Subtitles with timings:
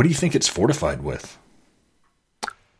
[0.00, 1.38] What do you think it's fortified with?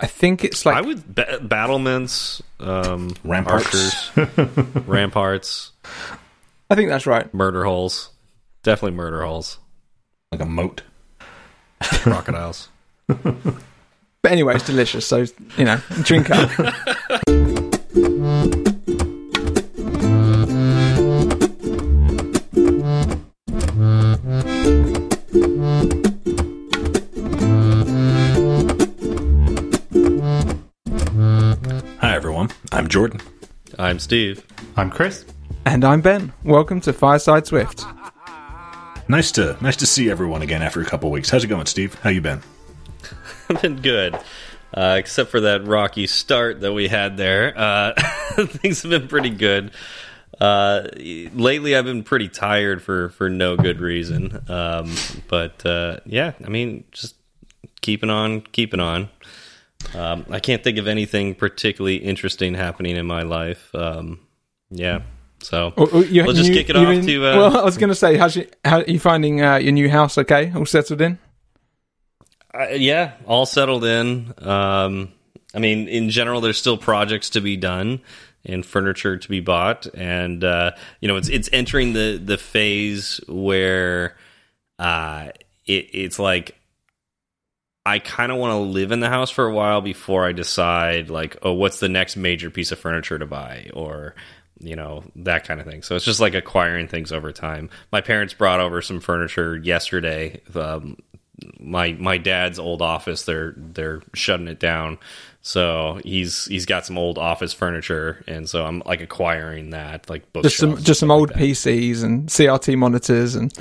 [0.01, 4.11] I think it's like I would ba- battlements, um, Ramparts.
[4.17, 5.73] archers, ramparts,
[6.71, 7.31] I think that's right.
[7.35, 8.09] murder holes.
[8.63, 9.59] Definitely murder holes.
[10.33, 10.81] Like a moat?
[11.83, 12.71] Crocodiles.
[13.07, 13.53] But
[14.25, 15.07] anyway, it's delicious.
[15.07, 15.27] So
[15.59, 16.51] you know, drink up.
[32.73, 33.21] I'm Jordan.
[33.79, 34.47] I'm Steve.
[34.77, 35.25] I'm Chris.
[35.67, 36.33] and I'm Ben.
[36.45, 37.85] Welcome to Fireside Swift.
[39.09, 41.31] Nice to nice to see everyone again after a couple weeks.
[41.31, 41.95] How's it going, Steve?
[41.95, 42.41] How you been?
[43.49, 44.19] I've been good.
[44.73, 47.53] Uh, except for that rocky start that we had there.
[47.59, 47.93] Uh,
[48.47, 49.73] things have been pretty good.
[50.41, 54.45] Uh, lately, I've been pretty tired for, for no good reason.
[54.49, 54.95] Um,
[55.27, 57.17] but uh, yeah, I mean, just
[57.81, 59.09] keeping on, keeping on.
[59.95, 63.75] Um, I can't think of anything particularly interesting happening in my life.
[63.75, 64.21] Um,
[64.71, 65.01] yeah,
[65.41, 67.27] so Oh, oh, you- we'll just you- kick it off in- to.
[67.27, 69.73] Uh, well, I was going to say, how's you, how are you finding uh, your
[69.73, 70.17] new house?
[70.19, 71.19] Okay, all settled in.
[72.53, 74.33] Uh, yeah, all settled in.
[74.39, 75.13] Um,
[75.55, 78.01] I mean, in general, there's still projects to be done
[78.45, 83.21] and furniture to be bought, and uh, you know, it's it's entering the the phase
[83.29, 84.17] where
[84.79, 85.29] uh,
[85.67, 86.57] it, it's like
[87.87, 91.11] I kind of want to live in the house for a while before I decide,
[91.11, 94.15] like, oh, what's the next major piece of furniture to buy, or
[94.59, 95.83] you know that kind of thing.
[95.83, 97.71] So it's just like acquiring things over time.
[97.91, 100.43] My parents brought over some furniture yesterday.
[100.55, 100.99] Um,
[101.59, 104.99] my my dad's old office they're they're shutting it down
[105.43, 110.23] so he's he's got some old office furniture and so i'm like acquiring that like
[110.43, 111.41] Just some just some old like.
[111.41, 113.53] PCs and CRT monitors and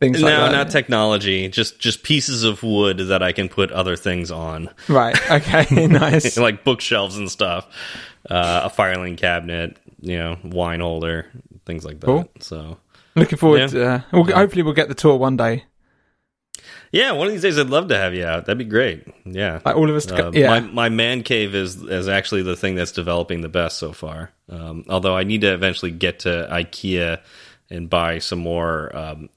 [0.00, 0.52] things like no that.
[0.52, 5.16] not technology just just pieces of wood that i can put other things on right.
[5.30, 5.86] Okay.
[5.88, 6.36] nice.
[6.36, 7.66] like bookshelves and stuff
[8.30, 11.26] uh, a filing cabinet you know wine holder
[11.66, 12.28] things like that Cool.
[12.40, 12.78] so
[13.16, 13.58] Looking forward.
[13.60, 13.66] Yeah.
[13.66, 15.64] To, uh, we'll, hopefully, we'll get the tour one day.
[16.92, 19.60] yeah one of these days i'd love to have you out that'd be great yeah
[19.64, 20.06] Like all of us.
[20.06, 20.48] To Um, yeah.
[20.48, 24.30] my my man cave is is actually the thing that's developing the best so far.
[24.48, 27.20] Um, although I need to eventually get to IKEA
[27.70, 29.28] and buy some more um,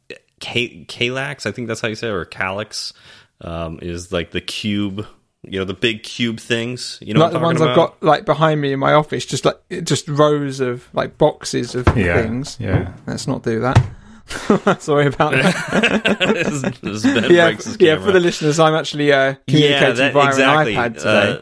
[0.41, 1.45] K- Kallax.
[1.45, 2.91] I think that's how you say it, or Calyx
[3.39, 5.07] um, is like the cube.
[5.43, 6.99] You know the big cube things.
[7.01, 8.93] You know like the what I'm ones talking I've got like behind me in my
[8.93, 12.21] office, just like just rows of like boxes of Yeah.
[12.21, 12.57] things.
[12.59, 12.93] Yeah.
[13.07, 13.81] Let's not do that.
[14.81, 16.17] Sorry about that.
[16.19, 17.97] This- this Ben yeah, yeah.
[18.03, 20.75] For the listeners, I'm actually uh, communicating yeah, that, via exactly.
[20.75, 21.41] an iPad today.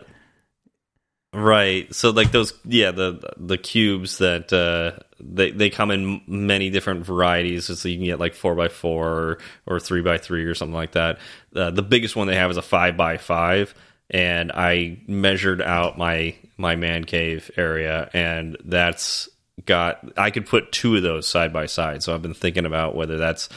[1.33, 1.93] Uh, right.
[1.93, 7.05] So like those, yeah, the the cubes that uh, they they come in many different
[7.05, 7.65] varieties.
[7.65, 10.75] So you can get like four by four or, or three by three or something
[10.75, 11.19] like that.
[11.55, 13.73] Uh, the biggest one they have is a five by five,
[14.09, 19.29] and I measured out my my man cave area, and that's
[19.65, 22.01] got I could put two of those side by side.
[22.03, 23.49] So I've been thinking about whether that's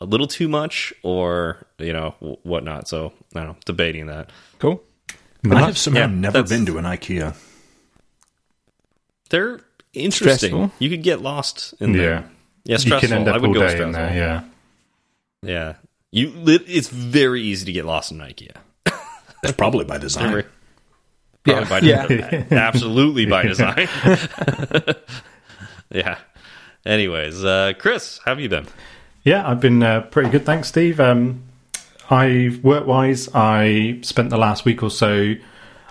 [0.00, 2.10] a little too much or you know
[2.42, 2.88] whatnot.
[2.88, 4.30] So I don't know, debating that.
[4.58, 4.82] cool.
[5.50, 7.34] I have somehow Yeah, never been to an IKEA.
[9.30, 9.60] They're
[9.94, 10.50] interesting.
[10.50, 10.72] Stressful.
[10.78, 12.00] You could get lost in Yeah.
[12.00, 12.24] there.
[12.64, 13.08] Yeah, You stressful.
[13.08, 13.86] can end I up would all go day stressful.
[13.86, 14.14] in there.
[14.14, 14.42] Yeah.
[15.44, 15.74] Yeah,
[16.12, 16.32] you.
[16.46, 18.52] It's very easy to get lost in IKEA.
[19.42, 20.30] That's probably by design.
[20.30, 20.44] Very-
[21.44, 22.44] Yeah, Probably by yeah.
[22.52, 23.88] absolutely by design.
[25.90, 26.18] yeah.
[26.86, 28.66] Anyways, uh, Chris, how have you been?
[29.24, 30.98] Yeah, I've been uh, pretty good, thanks, Steve.
[31.00, 31.42] Um,
[32.10, 35.34] I work wise, I spent the last week or so.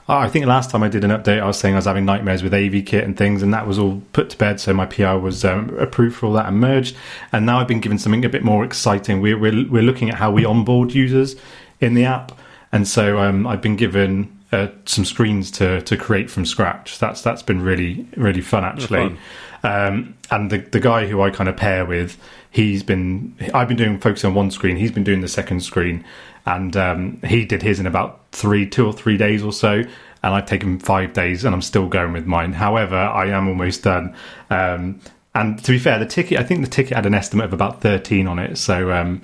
[0.07, 2.43] I think last time I did an update, I was saying I was having nightmares
[2.43, 4.59] with AV kit and things, and that was all put to bed.
[4.59, 6.95] So my PR was um, approved for all that and merged.
[7.31, 9.21] And now I've been given something a bit more exciting.
[9.21, 11.35] We're we're, we're looking at how we onboard users
[11.79, 12.37] in the app,
[12.71, 16.99] and so um, I've been given uh, some screens to to create from scratch.
[16.99, 19.17] That's that's been really really fun actually.
[19.63, 22.17] Um, and the the guy who I kind of pair with,
[22.49, 24.77] he's been I've been doing focusing on one screen.
[24.77, 26.03] He's been doing the second screen,
[26.45, 29.83] and um, he did his in about three, two or three days or so.
[30.23, 32.53] And I've taken five days, and I'm still going with mine.
[32.53, 34.15] However, I am almost done.
[34.51, 35.01] Um,
[35.33, 37.81] and to be fair, the ticket I think the ticket had an estimate of about
[37.81, 38.57] thirteen on it.
[38.57, 39.21] So um,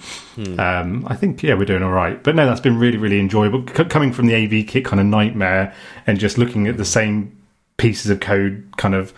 [0.58, 2.22] um, I think yeah, we're doing all right.
[2.24, 3.66] But no, that's been really really enjoyable.
[3.68, 5.76] C- coming from the AV kit kind of nightmare,
[6.08, 7.38] and just looking at the same
[7.76, 9.14] pieces of code kind of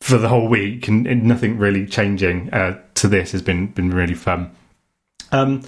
[0.00, 3.90] for the whole week and, and nothing really changing uh, to this has been been
[3.90, 4.54] really fun.
[5.32, 5.62] Um,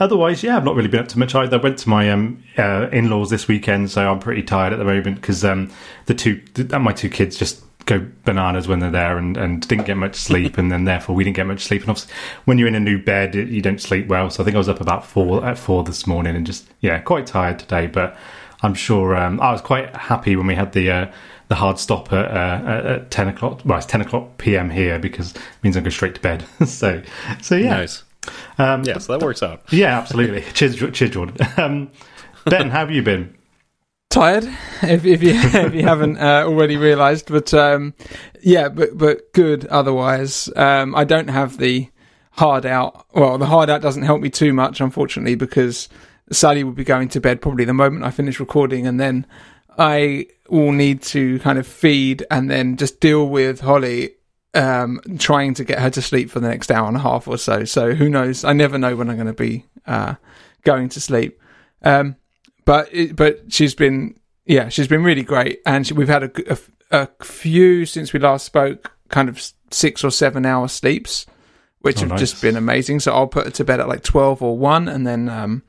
[0.00, 1.58] otherwise, yeah, I've not really been up to much either.
[1.58, 4.78] I went to my um, uh, in laws this weekend, so I'm pretty tired at
[4.78, 5.70] the moment because um,
[6.06, 9.84] the two th- my two kids just go bananas when they're there and, and didn't
[9.86, 11.82] get much sleep and then therefore we didn't get much sleep.
[11.82, 12.14] And obviously
[12.44, 14.30] when you're in a new bed you don't sleep well.
[14.30, 16.98] So I think I was up about four at four this morning and just yeah
[17.00, 17.86] quite tired today.
[17.86, 18.16] But
[18.62, 21.12] I'm sure um, I was quite happy when we had the uh,
[21.48, 24.98] the hard stop at, uh, at, at ten o'clock well it's ten o'clock PM here
[24.98, 26.44] because it means I go straight to bed.
[26.66, 27.02] So
[27.42, 27.76] so yeah.
[27.76, 28.04] Nice.
[28.58, 29.62] Um, Yeah, so that works out.
[29.70, 31.90] yeah absolutely cheers cheers Jordan um,
[32.44, 33.34] Ben how have you been
[34.14, 34.44] tired
[34.82, 37.30] if, if you if you haven't uh, already realised.
[37.30, 37.94] But um,
[38.40, 40.48] yeah, but but good otherwise.
[40.56, 41.88] Um, I don't have the
[42.30, 43.06] hard out.
[43.12, 45.88] Well, the hard out doesn't help me too much, unfortunately, because
[46.30, 49.26] Sally will be going to bed probably the moment I finish recording, and then
[49.76, 54.10] I will need to kind of feed and then just deal with Holly.
[54.54, 57.36] Um, trying to get her to sleep for the next hour and a half or
[57.38, 57.64] so.
[57.64, 58.44] So who knows?
[58.44, 60.14] I never know when I'm going to be uh,
[60.62, 61.40] going to sleep.
[61.82, 62.14] Um,
[62.64, 64.14] but it, but she's been
[64.46, 66.58] yeah she's been really great and she, we've had a, a,
[66.90, 71.26] a few since we last spoke kind of six or seven hour sleeps
[71.80, 72.20] which Oh, have nice.
[72.20, 75.06] just been amazing so i'll put her to bed at like 12 or 1 and
[75.06, 75.62] then um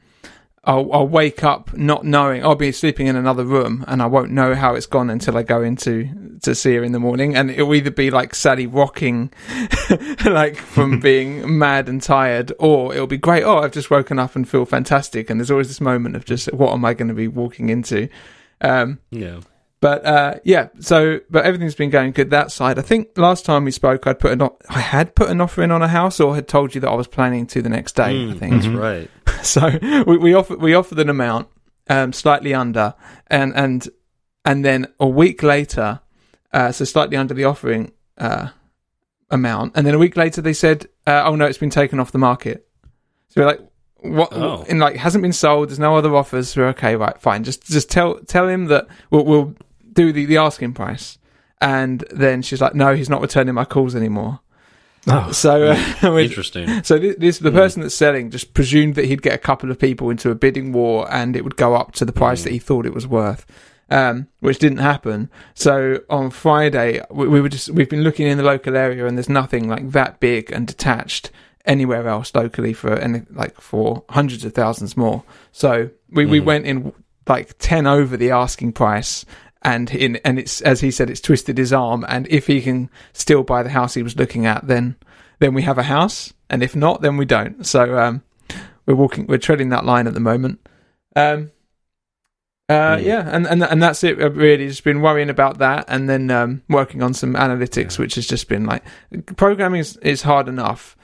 [0.65, 4.31] I'll, I'll wake up not knowing I'll be sleeping in another room and I won't
[4.31, 6.09] know how it's gone until I go into
[6.41, 7.35] to see her in the morning.
[7.35, 9.31] And it'll either be like Sally rocking
[10.25, 14.35] like from being mad and tired or it'll be great oh I've just woken up
[14.35, 15.29] and feel fantastic.
[15.29, 18.09] And there's always this moment of just what am I going to be walking into?
[18.61, 19.41] Um Yeah.
[19.85, 22.79] But uh, yeah, so but everything's been going good that side.
[22.79, 25.61] I think last time we spoke, I'd put an o- I had put an offer
[25.61, 27.95] in on a house, or had told you that I was planning to the next
[27.95, 28.03] day.
[28.03, 29.09] I Mm, think That's right.
[29.45, 30.03] so.
[30.07, 31.49] We, we offered we offered an amount,
[31.87, 32.95] um, slightly under,
[33.27, 33.87] and and
[34.43, 35.99] and then a week later,
[36.51, 38.47] uh, so slightly under the offering uh,
[39.29, 42.11] amount, and then a week later they said, uh, "Oh no, it's been taken off
[42.11, 42.67] the market."
[43.29, 43.61] So we're like,
[43.97, 44.65] "What?" Oh.
[44.69, 45.69] And like, hasn't been sold.
[45.69, 46.55] There's no other offers.
[46.57, 47.19] We're okay, right?
[47.19, 47.43] Fine.
[47.43, 49.53] Just just tell tell him that we'll, we'll
[49.95, 51.17] do the the asking price.
[51.61, 54.39] And then she's like, "No, he's not returning my calls anymore."
[55.07, 55.77] oh So uh,
[56.13, 56.83] we- Interesting.
[56.83, 59.79] so this, this the person that's selling just presumed that he'd get a couple of
[59.79, 62.59] people into a bidding war and it would go up to the price that he
[62.59, 63.45] thought it was worth,
[63.89, 65.29] um, which didn't happen.
[65.53, 69.17] So on Friday we, we were just we've been looking in the local area and
[69.17, 71.31] there's nothing like that big and detached
[71.65, 75.23] anywhere else locally for any like for hundreds of thousands more.
[75.51, 76.93] So we, we went in
[77.27, 79.25] like ten over the asking price.
[79.65, 82.05] And in and it's as he said, it's twisted his arm.
[82.07, 84.95] And if he can still buy the house he was looking at, then
[85.39, 87.65] then we have a house, and if not, then we don't.
[87.65, 88.23] So um,
[88.85, 90.65] we're walking, we're treading that line at the moment.
[91.15, 91.51] Um,
[92.69, 94.21] uh, yeah, and, and and that's it.
[94.21, 98.15] I've really just been worrying about that, and then um, working on some analytics, which
[98.15, 98.83] has just been like
[99.35, 100.95] programming is, is hard enough.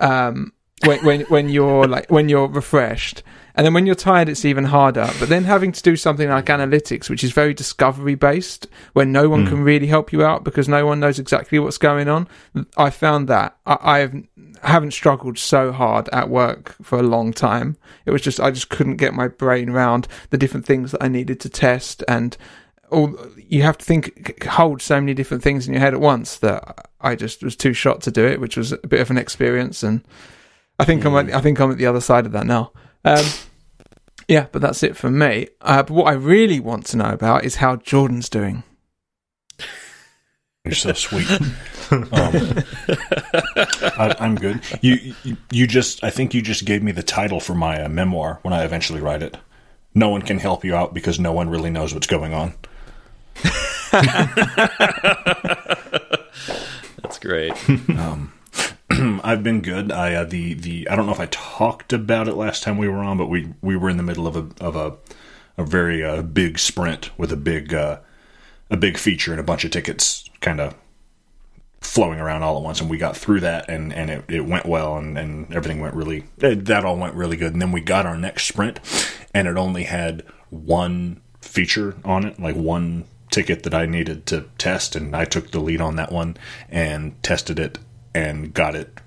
[0.00, 0.52] Um,
[0.84, 3.22] when when when you're like when you're refreshed,
[3.58, 5.10] and then when you're tired, it's even harder.
[5.18, 9.28] But then having to do something like analytics, which is very discovery based, where no
[9.28, 12.28] one can really help you out because no one knows exactly what's going on.
[12.76, 14.22] I found that I, I've
[14.62, 17.76] haven't struggled so hard at work for a long time.
[18.06, 21.08] It was just I just couldn't get my brain around the different things that I
[21.08, 22.36] needed to test and
[22.92, 26.38] all you have to think hold so many different things in your head at once
[26.38, 29.18] that I just was too shot to do it, which was a bit of an
[29.18, 30.04] experience and
[30.78, 32.70] I think I'm at, I think I'm at the other side of that now.
[33.04, 33.24] Um,
[34.28, 35.48] yeah, but that's it for me.
[35.60, 38.62] Uh, but what I really want to know about is how Jordan's doing.
[40.64, 41.30] You're so sweet.
[41.90, 44.60] um, I, I'm good.
[44.82, 47.88] You, you, you just, I think you just gave me the title for my uh,
[47.88, 49.38] memoir when I eventually write it.
[49.94, 52.52] No one can help you out because no one really knows what's going on.
[57.02, 57.54] That's great.
[58.90, 59.92] I've been good.
[59.92, 62.88] I uh, the the I don't know if I talked about it last time we
[62.88, 64.96] were on, but we we were in the middle of a of a
[65.56, 67.98] a very uh, big sprint with a big uh,
[68.70, 70.74] a big feature and a bunch of tickets kind of
[71.80, 72.80] flowing around all at once.
[72.80, 75.94] And we got through that and and it, it went well and and everything went
[75.94, 77.52] really that that all went really good.
[77.52, 78.80] And then we got our next sprint
[79.34, 84.46] and it only had one feature on it like one ticket that I needed to
[84.58, 84.96] test.
[84.96, 86.36] And I took the lead on that one
[86.68, 87.78] and tested it
[88.14, 89.00] and got it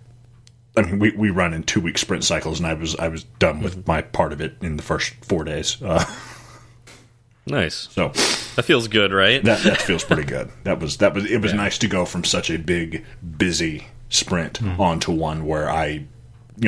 [0.77, 3.25] I mean, we, we run in two week sprint cycles, and I was I was
[3.25, 5.81] done with my part of it in the first four days.
[5.81, 6.05] Uh,
[7.47, 7.89] Nice.
[7.91, 8.09] so
[8.55, 9.43] That feels good, right?
[9.43, 10.49] that that feels pretty good.
[10.63, 13.03] That was that was it was nice to go from such a big
[13.37, 16.05] busy sprint onto one where I, you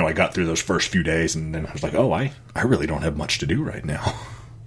[0.02, 2.34] know, I got through those first few days, and then I was like, oh, I
[2.56, 4.20] I really don't have much to do right now.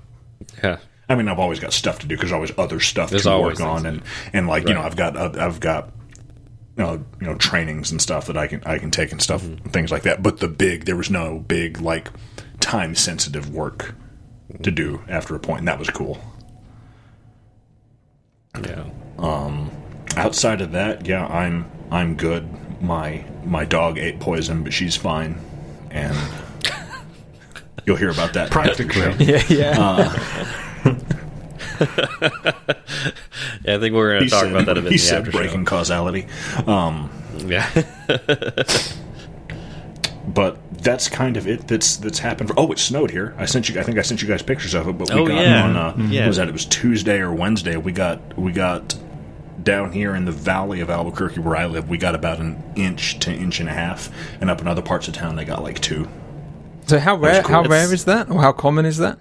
[0.63, 0.79] yeah.
[1.09, 3.61] I mean, I've always got stuff to do because always other stuff There's to work
[3.61, 5.93] on, and and like you know, I've got I've got
[6.77, 9.43] you know you know trainings and stuff that I can I can take and stuff
[9.43, 9.69] Mm-hmm.
[9.71, 10.23] things like that.
[10.23, 12.09] But the big there was no big like
[12.61, 13.95] time sensitive work
[14.63, 16.19] to do after a point, and that was cool.
[18.63, 18.85] Yeah.
[20.17, 22.49] outside of that, yeah, I'm I'm good.
[22.83, 25.39] My my dog ate poison, but she's fine,
[25.91, 26.17] and
[27.87, 29.13] you'll hear about that Practically.
[29.25, 29.75] Yeah, yeah.
[30.85, 30.95] Uh,
[33.65, 34.93] Yeah, I think we're going to talk said, about that a bit.
[34.93, 36.27] he in the said after breaking causality.
[36.67, 37.11] Um.
[37.47, 37.69] Yeah.
[40.29, 41.69] but that's kind of it.
[41.69, 42.49] That's that's happened.
[42.51, 43.35] For, oh, it snowed here.
[43.39, 43.79] I sent you.
[43.81, 44.99] I think I sent you guys pictures of it.
[44.99, 45.65] But we Oh, got yeah.
[45.65, 45.77] on.
[45.77, 46.21] Uh, Yeah.
[46.23, 46.49] what was that?
[46.49, 47.77] It was Tuesday or Wednesday.
[47.77, 48.95] We got we got
[49.63, 51.89] down here in the valley of Albuquerque where I live.
[51.89, 54.11] We got about an inch to inch and a half,
[54.41, 56.09] and up in other parts of town they got like two.
[56.87, 57.51] so how rare cool.
[57.53, 59.19] how It's- rare is that, or how common is that?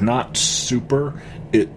[0.00, 1.20] Not super.
[1.52, 1.68] It.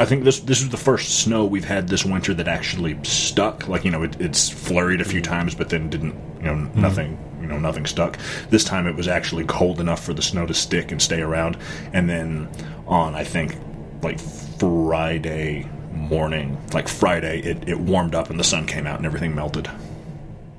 [0.00, 3.66] I think this this is the first snow we've had this winter that actually stuck.
[3.68, 5.32] Like you know, it, it's flurried a few mm-hmm.
[5.32, 6.14] times, but then didn't.
[6.38, 6.80] You know, mm-hmm.
[6.80, 7.24] nothing.
[7.40, 8.18] You know, nothing stuck.
[8.50, 11.56] This time it was actually cold enough for the snow to stick and stay around.
[11.92, 12.48] And then
[12.86, 13.56] on, I think,
[14.02, 19.06] like Friday morning, like Friday, it, it warmed up and the sun came out and
[19.06, 19.70] everything melted.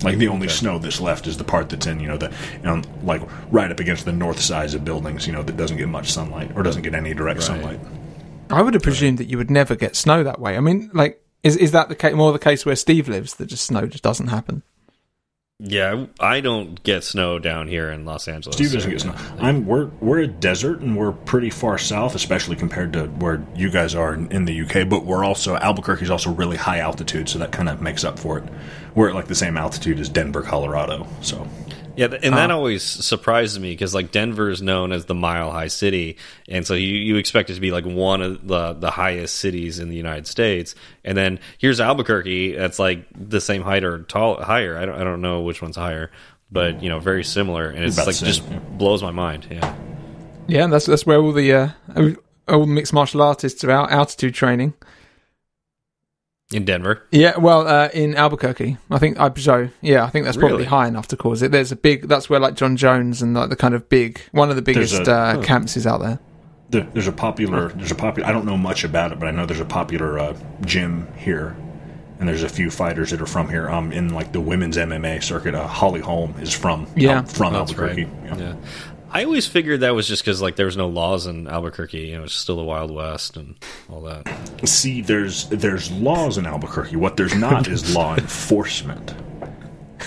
[0.02, 2.64] Like the only snow that's left is the part that's in, you know, the you
[2.64, 3.22] know, like
[3.52, 6.52] right up against the north sides of buildings, you know, that doesn't get much sunlight
[6.56, 7.80] or doesn't get any direct sunlight.
[8.50, 10.58] I would have presumed that you would never get snow that way.
[10.58, 13.48] I mean, like, is is that the case, more the case where Steve lives that
[13.48, 14.64] just snow just doesn't happen?
[15.62, 18.56] Yeah, I don't get snow down here in Los Angeles.
[18.56, 19.16] Steve doesn't get snow.
[19.40, 23.70] I'm we're we're a desert and we're pretty far south, especially compared to where you
[23.70, 24.88] guys are in, in the UK.
[24.88, 28.38] But we're also Albuquerque's also really high altitude, so that kind of makes up for
[28.38, 28.46] it.
[28.96, 31.06] We're at like the same altitude as Denver, Colorado.
[31.22, 31.46] So
[32.00, 35.68] Yeah, and that always surprises me because like Denver is known as the mile high
[35.68, 36.16] city,
[36.48, 39.80] and so you, you expect it to be like one of the the highest cities
[39.80, 44.42] in the United States, and then here's Albuquerque that's like the same height or tall
[44.42, 44.78] higher.
[44.78, 46.10] I don't I don't know which one's higher,
[46.50, 48.60] but you know very similar, and it's like the just yeah.
[48.60, 49.46] blows my mind.
[49.52, 49.76] Yeah,
[50.48, 51.70] Yeah, that's that's where all the uh,
[52.48, 54.74] all mixed martial artists are out altitude training.
[56.52, 57.04] In Denver.
[57.12, 60.66] Yeah, well, uh, in Albuquerque, I think I so yeah, I think that's probably Really?
[60.70, 61.52] high enough to cause it.
[61.52, 64.50] There's a big that's where like Jon Jones and like the kind of big one
[64.50, 66.18] of the biggest a- uh, camps is out there.
[66.72, 68.28] there, there's a popular there's a popular.
[68.28, 71.56] I don't know much about it, but I know there's a popular uh, gym here.
[72.20, 73.70] And there's a few fighters that are from here.
[73.70, 77.20] Um, in like the women's MMA circuit, uh, Holly Holm is from Yeah.
[77.20, 78.06] Al- from That's Albuquerque.
[78.06, 78.14] right.
[78.26, 78.38] Yeah.
[78.38, 78.54] Yeah.
[79.12, 82.00] I always figured that was just because like there was no laws in Albuquerque.
[82.00, 83.56] You know, it's still the Wild West and
[83.90, 84.28] all that.
[84.68, 86.96] See, there's there's laws in Albuquerque.
[86.96, 89.14] What there's not is law enforcement.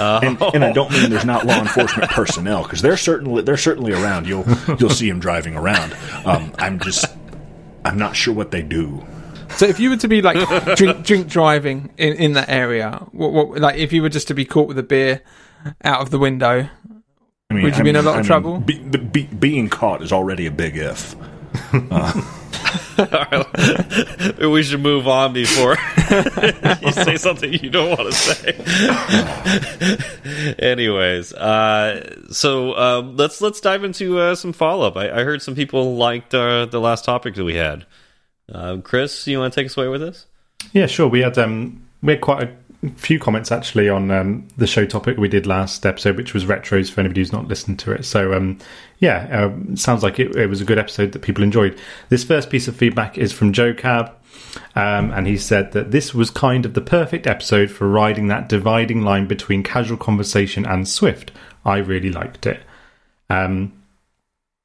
[0.00, 3.92] And, and I don't mean there's not law enforcement personnel because they're certainly they're certainly
[3.92, 4.26] around.
[4.26, 4.46] You'll
[4.78, 5.94] you'll see them driving around.
[6.24, 7.04] Um, I'm just
[7.84, 9.04] I'm not sure what they do.
[9.56, 13.32] So if you were to be like drink drink driving in, in that area, what,
[13.32, 15.22] what like if you were just to be caught with a beer
[15.84, 16.68] out of the window,
[17.52, 18.58] I mean, Would you I be in a mean- lot of I mean, trouble?
[18.60, 21.14] Be, be, being caught is already a big if.
[24.40, 25.72] we should move on before
[26.82, 28.52] you say something you don't want to say.
[30.58, 34.96] Anyways, uh, so um, let's let's dive into uh, some follow up.
[34.96, 37.86] I, I heard some people liked uh, the last topic that we had.
[38.50, 40.26] Uh, Chris, you want to take us away with this?
[40.72, 41.08] Yeah, sure.
[41.08, 42.56] We had um, we had quite a
[42.96, 46.90] few comments actually on um, the show topic we did last episode, which was retros
[46.90, 48.04] for anybody who's not listened to it.
[48.04, 48.58] So um,
[48.98, 51.78] yeah, um, sounds like it, it was a good episode that people enjoyed.
[52.08, 54.12] This first piece of feedback is from Joe Cab.
[54.74, 58.48] Um, and he said that this was kind of the perfect episode for riding that
[58.48, 61.30] dividing line between casual conversation and Swift.
[61.64, 62.62] I really liked it.
[63.30, 63.72] Um,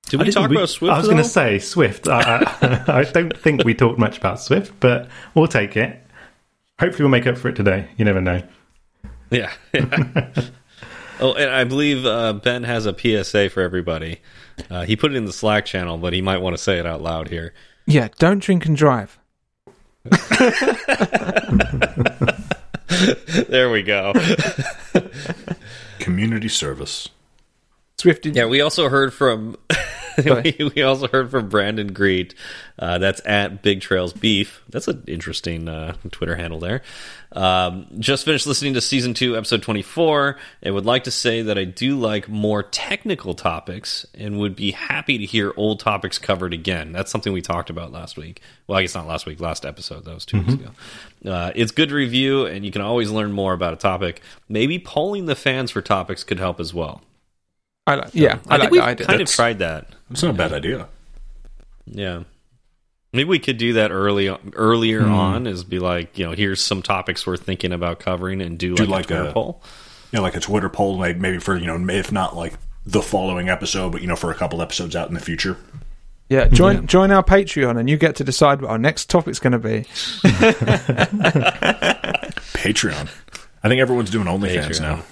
[0.10, 0.94] Did we talk about Swift?
[0.94, 2.08] I was going to say Swift.
[2.08, 6.02] I, I, I don't think we talked much about Swift, but we'll take it.
[6.80, 7.90] Hopefully, we'll make up for it today.
[7.98, 8.44] You never know.
[9.30, 9.52] Yeah.
[11.20, 14.20] oh, and I believe uh, Ben has a PSA for everybody.
[14.70, 16.86] Uh, he put it in the Slack channel, but he might want to say it
[16.86, 17.54] out loud here.
[17.86, 19.18] yeah, don't drink and drive.
[23.50, 24.14] There we go.
[26.00, 27.10] Community service.
[28.00, 28.30] Swifty.
[28.30, 29.58] Yeah, we also heard from
[30.26, 32.34] we, we also heard from Brandon Greet.
[32.80, 34.64] Uh, that's at Big Trails Beef.
[34.70, 36.82] That's an interesting uh, Twitter handle there.
[37.34, 41.44] Um, just finished listening to season two, episode twenty four, and would like to say
[41.44, 46.18] that I do like more technical topics and would be happy to hear old topics
[46.18, 46.92] covered again.
[46.92, 48.42] That's something we talked about last week.
[48.66, 50.06] Well, I guess not last week, last episode.
[50.06, 50.70] That was 2 weeks ago.
[51.26, 54.22] Uh, it's good to review, and you can always learn more about a topic.
[54.50, 57.02] Maybe polling the fans for topics could help as well.
[57.88, 59.06] I like, yeah, I, I, like think we've the idea.
[59.08, 59.88] kind of That's- tried that.
[60.12, 60.88] It's not a bad idea.
[61.86, 62.24] Yeah.
[63.14, 65.14] Maybe we could do that early earlier hmm.
[65.14, 68.76] on is be like, you know, here's some topics we're thinking about covering and do,
[68.76, 69.64] Do like, like a Twitter a- poll.
[70.12, 72.54] You know, like a Twitter poll, like maybe for you know, if not like
[72.86, 75.58] the following episode, but you know, for a couple episodes out in the future.
[76.30, 79.54] Yeah, join join our Patreon, and you get to decide what our next topic's going
[79.54, 79.82] to be.
[82.54, 83.10] Patreon.
[83.64, 84.82] I think everyone's doing OnlyFans Patreon.
[84.82, 85.04] now.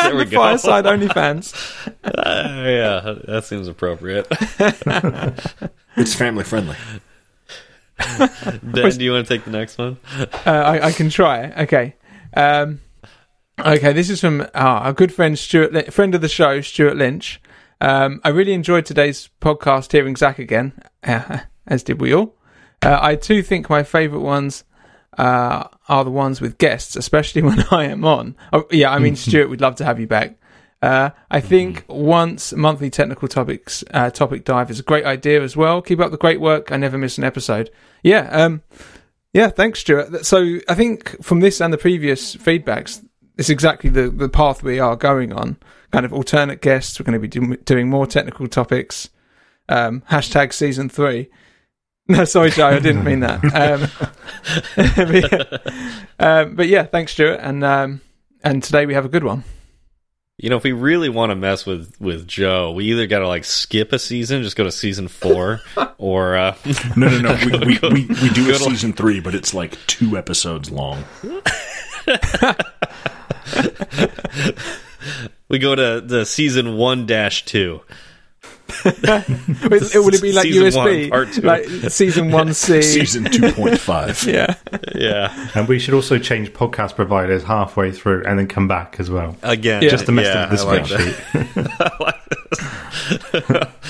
[0.10, 0.36] There we the go.
[0.38, 1.54] Fireside OnlyFans.
[2.04, 4.26] Uh, yeah, that seems appropriate.
[5.96, 6.76] It's family friendly.
[8.62, 9.98] Ben, do you want to take the next one?
[10.18, 11.52] Uh, I, I can try.
[11.52, 11.96] Okay.
[12.34, 12.80] Um,
[13.58, 16.96] okay, this is from ah, our good friend Stewart, Lin- friend of the show, Stewart
[16.96, 17.40] Lynch.
[17.80, 20.72] Um, I really enjoyed today's podcast, hearing Zach again,
[21.04, 22.36] uh, as did we all.
[22.82, 24.64] Uh, I too think my favourite ones
[25.20, 28.36] uh, are the ones with guests, especially when I am on.
[28.54, 30.36] Oh, yeah, I mean, Stewart, we'd love to have you back.
[30.80, 35.54] Uh, I think once monthly technical topics uh, topic dive is a great idea as
[35.54, 35.82] well.
[35.82, 36.72] Keep up the great work.
[36.72, 37.70] I never miss an episode.
[38.02, 38.62] Yeah, um,
[39.34, 39.50] yeah.
[39.50, 40.24] Thanks, Stewart.
[40.24, 43.04] So I think from this and the previous feedbacks,
[43.36, 45.58] it's exactly the the path we are going on.
[45.90, 46.98] Kind of alternate guests.
[46.98, 49.10] We're going to be do, doing more technical topics.
[49.68, 51.28] Um, hashtag season three.
[52.08, 53.40] No, sorry, Joe, I didn't mean that.
[53.54, 54.10] Um,
[54.76, 55.58] but, yeah.
[56.18, 58.00] Um, but yeah, thanks, Stewart, and um,
[58.42, 59.44] and today we have a good one.
[60.38, 63.28] You know, if we really want to mess with with Joe, we either got to
[63.28, 65.60] like skip a season, just go to season four,
[65.98, 66.56] or uh,
[66.96, 67.38] No, no, no.
[67.44, 71.04] We, we, we, we do a season three, but it's like two episodes long.
[75.48, 77.82] we go to the season one dash two.
[78.84, 81.40] It, it would it be like Season one, USB, part two.
[81.42, 82.82] like season one C?
[83.00, 84.26] Season 2.5.
[84.32, 84.54] Yeah,
[84.94, 89.10] Yeah, And we should also change podcast providers halfway through and then come back as
[89.10, 89.36] well.
[89.42, 89.88] again, Yeah.
[89.90, 91.00] Just to mess yeah, up the I like that.
[93.32, 93.70] spreadsheet.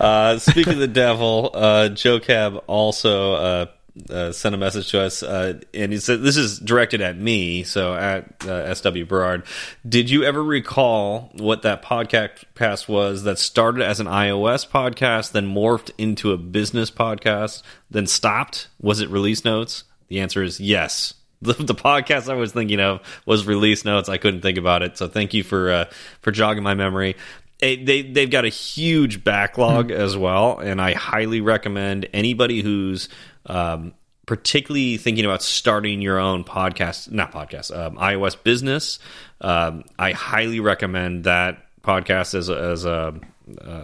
[0.00, 3.66] Uh, speaking of the devil, uh, Joe Cab also uh,
[4.10, 7.62] uh, sent a message to us, uh, and he said this is directed at me,
[7.62, 9.44] so at uh, SW Berard.
[9.88, 15.32] Did you ever recall what that podcast past was that started as an iOS podcast,
[15.32, 18.68] then morphed into a business podcast, then stopped?
[18.80, 19.84] Was it Release Notes?
[20.08, 21.14] The answer is yes.
[21.40, 24.08] The, the podcast I was thinking of was Release Notes.
[24.08, 25.84] I couldn't think about it, so thank you for uh,
[26.20, 27.14] for jogging my memory
[27.60, 33.08] they they've got a huge backlog as well, and I highly recommend anybody who's
[33.48, 33.94] um,
[34.26, 38.98] particularly thinking about starting your own podcast, not podcast, um, iOS business.
[39.40, 43.20] Um, I highly recommend that podcast as a, as a,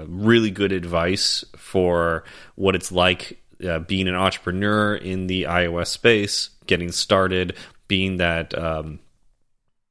[0.06, 2.24] really good advice for
[2.54, 7.56] what it's like uh, being an entrepreneur in the iOS space, getting started,
[7.88, 8.56] being that.
[8.56, 9.00] Um,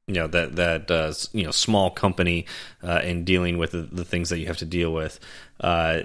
[0.06, 2.46] you know that that uh, you know small company
[2.82, 5.18] uh, and dealing with the, the things that you have to deal with.
[5.60, 6.02] Uh,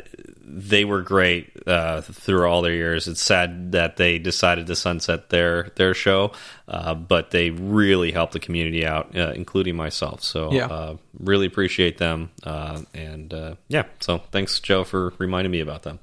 [0.51, 3.07] they were great uh, through all their years.
[3.07, 6.31] It's sad that they decided to sunset their their show,
[6.67, 10.23] uh, but they really helped the community out, uh, including myself.
[10.23, 10.67] So Yeah.
[10.67, 12.31] uh, really appreciate them.
[12.43, 15.99] Uh, and uh, yeah, so thanks Joe for reminding me about them.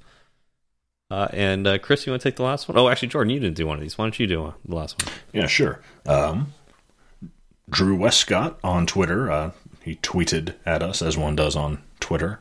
[1.11, 2.77] Uh, and uh, Chris, you want to take the last one?
[2.77, 3.97] Oh, actually, Jordan, you didn't do one of these.
[3.97, 5.13] Why don't you do uh, the last one?
[5.33, 5.81] Yeah, sure.
[6.05, 6.53] Um,
[7.69, 9.31] Drew Westcott on Twitter.
[9.31, 9.51] Uh,
[9.83, 12.41] he tweeted at us, as one does on Twitter.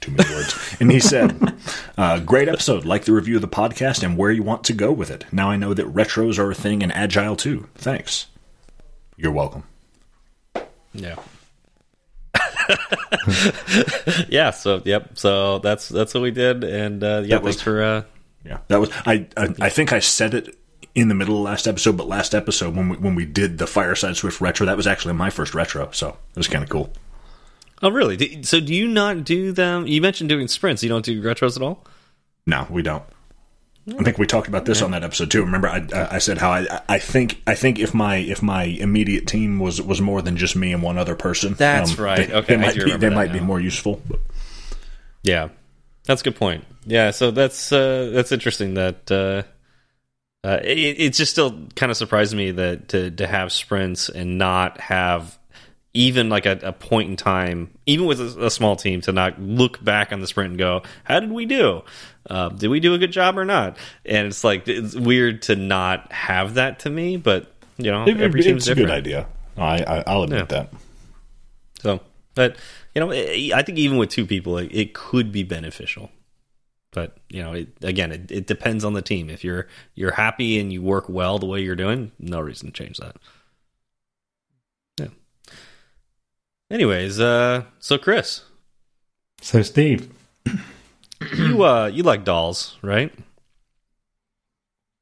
[0.00, 0.76] Too many words.
[0.80, 1.54] And he said,
[1.96, 2.84] uh, Great episode.
[2.84, 5.24] Like the review of the podcast and where you want to go with it.
[5.32, 7.68] Now I know that retros are a thing and agile too.
[7.76, 8.26] Thanks.
[9.16, 9.64] You're welcome.
[10.92, 11.16] Yeah.
[14.28, 14.50] yeah.
[14.50, 15.10] So yep.
[15.18, 17.82] So that's that's what we did, and uh, yeah, That was- thanks for.
[17.82, 18.02] Uh,
[18.44, 19.26] Yeah, that was I.
[19.36, 20.56] I, I think I said it
[20.96, 23.66] in the middle of last episode, but last episode when we when we did the
[23.66, 26.90] Fireside Swift retro, that was actually my first retro, so it was kind of cool.
[27.82, 28.42] oh, really?
[28.42, 29.86] So do you not do them?
[29.86, 30.82] You mentioned doing sprints.
[30.82, 31.84] You don't do retros at all.
[32.46, 33.04] No, we don't.
[33.88, 35.42] I think we talked about this on that episode too.
[35.42, 39.28] Remember, I, I said how I I think I think if my if my immediate
[39.28, 42.26] team was was more than just me and one other person, um, That's right.
[42.26, 44.02] They, Okay, they might be they might be more useful.
[45.22, 45.50] Yeah,
[46.04, 46.64] that's a good point.
[46.84, 48.74] Yeah, so that's uh, that's interesting.
[48.74, 49.42] That uh,
[50.44, 54.38] uh, it, it just still kind of surprised me that to to have sprints and
[54.38, 55.38] not have
[55.94, 59.40] even like a, a point in time, even with a, a small team, to not
[59.40, 61.82] look back on the sprint and go, "How did we do?
[62.28, 65.56] Uh, did we do a good job or not?" And it's like it's weird to
[65.56, 69.26] not have that to me, but you know, it, every team's it's a good idea.
[69.56, 70.60] I, I I'll admit Yeah.
[70.68, 70.72] that.
[71.80, 72.00] So,
[72.34, 72.56] but
[72.94, 76.10] you know, I I think even with two people, it, it could be beneficial.
[76.96, 79.28] But you know, it, again, it, it depends on the team.
[79.28, 82.72] If you're you're happy and you work well the way you're doing, no reason to
[82.72, 83.16] change that.
[84.98, 85.08] Yeah.
[86.70, 88.44] Anyways, uh, so Chris,
[89.42, 90.08] So, Steve,
[91.36, 93.12] you uh, you like dolls, right?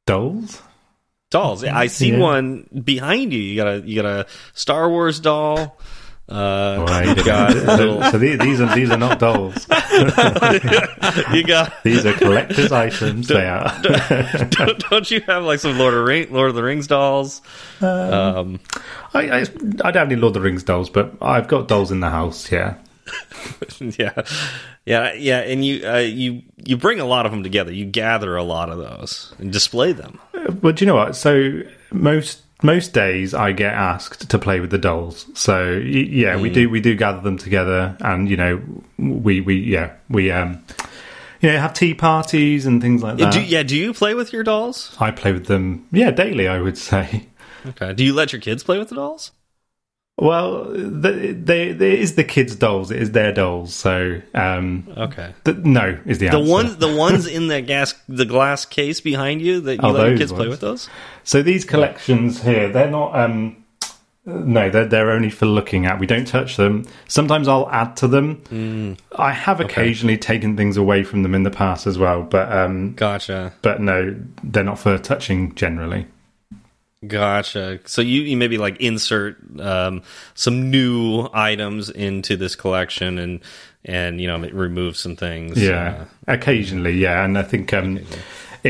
[0.05, 0.61] dolls?
[1.31, 1.63] Dolls.
[1.63, 2.19] I see Yeah.
[2.19, 3.39] one behind you.
[3.41, 5.79] You got a you got a Star Wars doll.
[6.27, 7.25] Uh, Right.
[7.25, 9.67] got little, so these, these are these are not dolls.
[11.33, 11.73] you got.
[11.85, 13.29] These are collector's items.
[13.29, 13.79] They are.
[14.51, 17.43] don't, don't you have like some Lord of Ring, Lord of the Rings dolls?
[17.81, 18.59] Um,
[19.13, 21.93] I, I, I don't have any Lord of the Rings dolls, but I've got dolls
[21.93, 22.51] in the house.
[22.51, 22.77] Yeah.
[23.81, 24.23] yeah,
[24.87, 25.41] yeah, yeah.
[25.41, 27.71] And you, uh, you, you bring a lot of them together.
[27.73, 30.19] You gather a lot of those and display them.
[30.61, 31.17] But do you know what?
[31.17, 31.61] So
[31.93, 35.27] most most days I get asked to play with the dolls.
[35.35, 38.63] So yeah, we do we do gather them together, and you know
[38.99, 40.65] we we yeah we um
[41.41, 43.33] you know have tea parties and things like that.
[43.33, 44.97] Do, yeah, do you play with your dolls?
[44.99, 46.49] I play with them yeah daily.
[46.49, 47.29] I would say.
[47.67, 47.95] Okay.
[47.95, 49.31] Do you let your kids play with the dolls?
[50.17, 52.93] Well, the, they, it is the kids' dolls.
[52.93, 53.75] It is their dolls.
[53.75, 55.33] So, um, Okay.
[55.43, 56.51] the, no is the The answer.
[56.53, 60.01] ones, the ones in the gas, the glass case behind you that you Oh, let
[60.03, 60.89] your those kids play with those.
[61.25, 63.19] So these collections here, they're not.
[63.19, 63.57] Um,
[64.27, 65.99] no, they're they're only for looking at.
[65.99, 66.87] We don't touch them.
[67.09, 68.37] Sometimes I'll add to them.
[68.51, 68.99] Mm.
[69.19, 72.95] I have occasionally taken things away from them in the past as well, but um,
[72.95, 73.53] Gotcha.
[73.63, 76.07] but no, they're not for touching generally.
[77.07, 77.81] Gotcha.
[77.87, 80.03] So you, you maybe like insert um,
[80.35, 83.41] some new items into this collection and
[83.85, 85.61] and you know remove some things.
[85.61, 88.07] Yeah, occasionally, yeah, and I think um, it,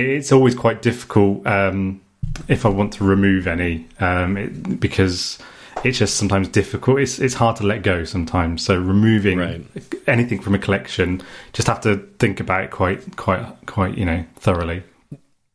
[0.05, 2.01] it's always quite difficult um,
[2.49, 5.38] if I want to remove any um, it, because
[5.85, 6.99] it's just sometimes difficult.
[7.01, 8.64] It's it's hard to let go sometimes.
[8.64, 9.64] So removing Right.
[10.07, 14.25] anything from a collection, just have to think about it quite quite quite you know
[14.37, 14.83] thoroughly.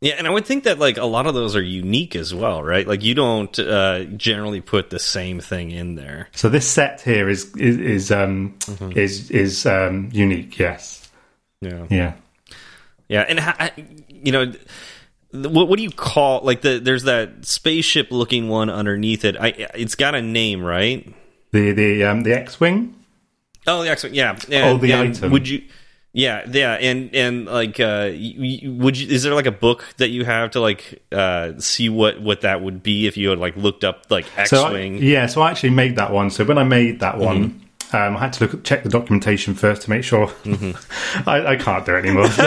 [0.01, 2.63] Yeah, and I would think that like a lot of those are unique as well,
[2.63, 2.87] right?
[2.87, 6.29] Like you don't uh, generally put the same thing in there.
[6.33, 8.97] So this set here is is is um, Mm-hmm.
[8.97, 10.57] is is um, unique.
[10.57, 11.09] Yes,
[11.61, 12.13] Yeah, yeah.
[13.09, 13.71] yeah, and
[14.09, 14.53] you know.
[15.31, 16.79] What, what do you call like the?
[16.79, 19.37] There's that spaceship looking one underneath it.
[19.39, 21.07] I it's got a name, right?
[21.51, 22.95] The the um, the X wing.
[23.67, 24.39] Oh, the X-wing, yeah.
[24.51, 25.31] Oh, the and item.
[25.31, 25.61] Would you?
[26.19, 29.07] Yeah, yeah, and and like, uh, you, you- would you?
[29.07, 32.61] Is there like a book that you have to like uh see what what that
[32.61, 34.97] would be if you had like looked up like So I, X-wing?
[34.97, 36.29] yeah, so I actually made that one.
[36.29, 37.61] So when I made that one,
[37.93, 40.29] um, I had to look check the documentation first to make sure.
[41.25, 42.23] I, I can't do it anymore.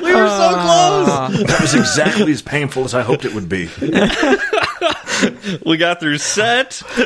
[0.00, 1.42] we were so close.
[1.46, 3.68] That was exactly as painful as I hoped it would be.
[5.66, 6.82] We got through set.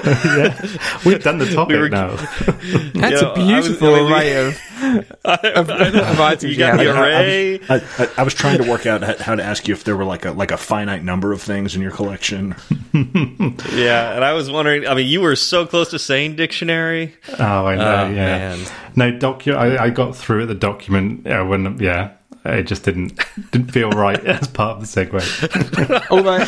[1.05, 2.17] We've done the topic were- now.
[2.17, 6.53] That's You know, a beautiful was- I mean, array of, of, of items.
[6.53, 6.85] You got yeah.
[6.85, 7.61] the array.
[7.69, 9.97] I, I, I was trying to work out how- how to ask you if there
[9.97, 12.55] were like a like a finite number of things in your collection.
[12.93, 14.87] Yeah, and I was wondering.
[14.87, 17.15] I mean, you were so close to saying dictionary.
[17.39, 17.83] Oh, I know.
[17.85, 18.15] Oh, yeah.
[18.15, 18.59] man.
[18.97, 19.55] No docu.
[19.57, 21.79] I, I got through at the document uh, when.
[21.81, 22.13] Yeah.
[22.47, 23.19] It just didn't
[23.53, 26.07] didn't feel right as part of the segue.
[26.11, 26.45] Although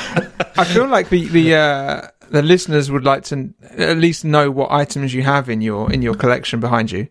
[0.57, 4.71] I feel like the the uh, the listeners would like to at least know what
[4.71, 7.09] items you have in your in your collection behind you.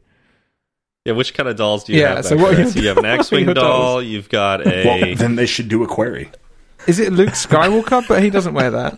[1.05, 2.25] Yeah, which kind of dolls do you Yeah, have?
[2.25, 2.63] so what are there?
[2.63, 3.53] your- So you have an X-wing doll.
[3.53, 4.05] dolls?
[4.05, 6.31] You've got a Well, then they should do a query.
[6.87, 8.07] Is it Luke Skywalker?
[8.07, 8.97] but he doesn't wear that.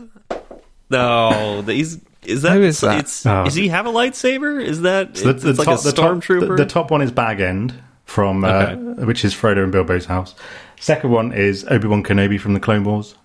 [0.89, 1.61] no.
[1.61, 2.99] the- He's is that Who is that?
[2.99, 3.45] It's Oh.
[3.45, 4.61] does he have a lightsaber?
[4.61, 6.57] Is that So it's, it's like a stormtrooper?
[6.57, 7.73] the, the top one is Bag End
[8.07, 9.03] from uh, Okay.
[9.05, 10.33] which is Frodo and Bilbo's house.
[10.79, 13.15] Second one is Obi Wan Kenobi from the Clone Wars.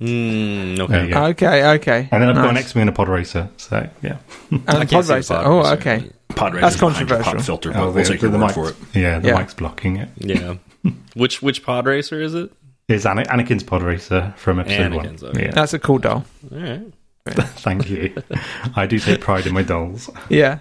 [0.00, 1.14] Mm, okay.
[1.14, 2.08] Okay, okay.
[2.10, 3.48] And then I've got an X Wing and a Pod Racer.
[3.58, 4.16] So yeah,
[4.50, 5.34] And I a can't pod racer.
[5.34, 6.10] pod Oh, okay.
[6.30, 6.60] Pod Racer.
[6.62, 7.32] That's Racer's behind controversial.
[7.34, 8.76] Pop filter, Oh, we'll the- take your the word mic- for it.
[8.94, 9.38] Yeah, the Yeah.
[9.38, 10.08] mic's blocking it.
[10.16, 10.54] Yeah.
[11.14, 12.50] which which pod racer is it?
[12.88, 15.30] Is Ana- Anakin's Pod Racer from episode Anakin's, one?
[15.32, 15.44] okay.
[15.44, 16.24] Yeah, That's a cool doll.
[16.50, 16.82] All right.
[17.26, 18.12] thank you.
[18.76, 20.10] I do take pride in my dolls.
[20.28, 20.58] Yeah.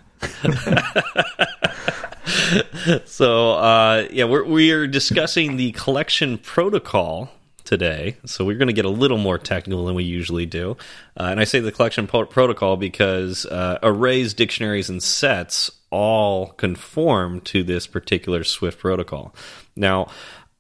[3.06, 7.30] So uh, yeah, we're we are discussing the collection protocol
[7.64, 8.18] today.
[8.26, 10.78] So we're going to get a little more technical than we usually do.
[11.20, 17.42] Uh, and I say the collection protocol because uh, arrays, dictionaries, and sets all conform
[17.42, 19.34] to this particular Swift protocol.
[19.76, 20.10] Now,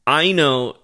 [0.06, 0.78] I know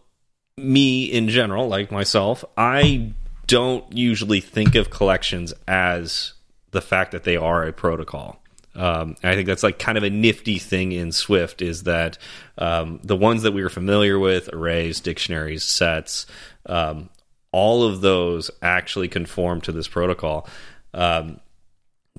[0.58, 3.12] me in general, like myself, I
[3.46, 6.34] don't usually think of collections as
[6.72, 8.42] the fact that they are a protocol.
[8.78, 12.18] Um, and I think that's like kind of a nifty thing in Swift is that
[12.58, 16.28] um, the ones that we are familiar with, arrays, dictionaries, sets,
[16.68, 17.10] um,
[17.52, 20.48] all of those actually conform to this protocol.
[20.94, 21.40] Um,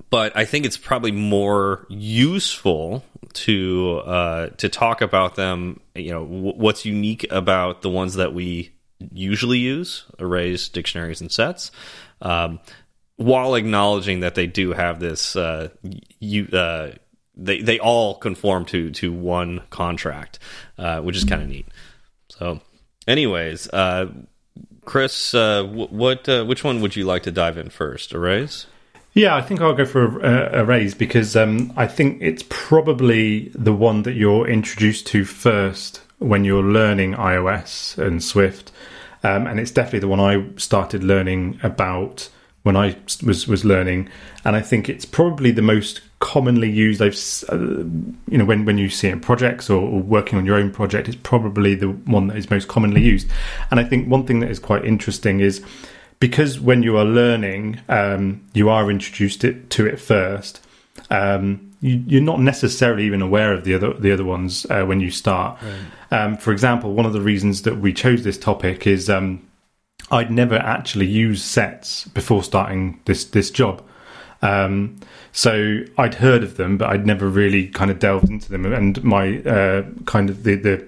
[0.09, 5.79] but I think it's probably more useful to uh, to talk about them.
[5.95, 8.71] You know, what's unique about the ones that we
[9.13, 11.71] usually use: arrays, dictionaries, and sets.
[12.21, 12.59] Um,
[13.19, 15.69] while acknowledging that they do have this, uh,
[16.19, 16.91] you uh,
[17.35, 20.39] they they all conform to to one contract,
[20.77, 21.67] uh, which is kind of neat.
[22.29, 22.61] So,
[23.07, 24.07] anyways, uh,
[24.85, 28.15] Chris, uh, what uh, which one would you like to dive in first?
[28.15, 28.67] Arrays.
[29.13, 33.73] Yeah, I think I'll go for a, arrays because um, I think it's probably the
[33.73, 38.71] one that you're introduced to first when you're learning iOS and Swift,
[39.23, 42.29] um, and it's definitely the one I started learning about
[42.63, 44.09] when I was was learning,
[44.45, 47.01] and I think it's probably the most commonly used.
[47.01, 47.17] I've
[47.49, 47.83] uh,
[48.27, 50.71] you know when when you see it in projects or, or, working on your own
[50.71, 53.27] project, it's probably the one that is most commonly used.
[53.71, 55.63] And I think one thing that is quite interesting is
[56.19, 60.61] because when you are learning, um, you are introduced it, to it first.
[61.09, 64.99] Um, you, are not necessarily even aware of the other the other ones uh, when
[64.99, 65.59] you start.
[65.61, 66.21] Right.
[66.21, 69.47] Um, for example, one of the reasons that we chose this topic is um,
[70.11, 73.83] I'd never actually used sets before starting this this job.
[74.41, 74.99] Um,
[75.31, 78.65] so I'd heard of them, but I'd never really kind of delved into them.
[78.65, 80.87] And my uh, kind of the, the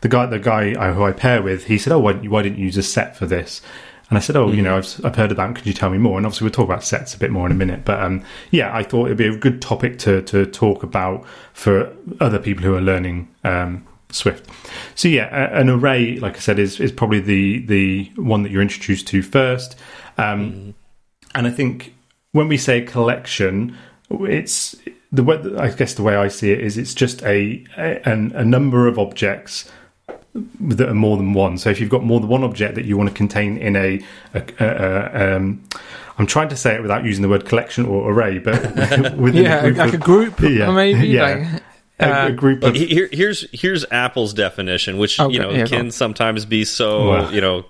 [0.00, 2.66] the guy the guy who I pair with, he said, "Oh, why, why didn't you
[2.66, 3.60] use a set for this?"
[4.08, 4.56] And I said, "Oh, mm-hmm.
[4.56, 5.54] you know, I've, I've heard of that.
[5.54, 7.52] Could you tell me more?" And obviously, we'll talk about sets a bit more in
[7.52, 7.84] a minute.
[7.84, 11.92] But um, yeah, I thought it'd be a good topic to to talk about for
[12.20, 14.48] other people who are learning um, Swift.
[14.94, 18.62] So yeah, an array, like I said, is is probably the the one that you're
[18.62, 19.76] introduced to first.
[20.16, 20.70] Um, mm-hmm.
[21.34, 21.94] And I think
[22.32, 23.76] when we say collection,
[24.10, 24.76] it's
[25.12, 28.44] the way I guess the way I see it is it's just a a, a
[28.44, 29.70] number of objects
[30.60, 31.58] that are more than one.
[31.58, 34.00] So if you've got more than one object that you want to contain in a,
[34.34, 35.64] a, a um,
[36.18, 38.62] I'm trying to say it without using the word collection or array, but
[39.16, 41.06] within yeah, a like a group, yeah, maybe.
[41.08, 41.48] Yeah.
[41.52, 41.62] Like,
[41.98, 46.44] a, a, group of here, here's here's Apple's definition, which okay, you know can sometimes
[46.44, 47.64] be so you know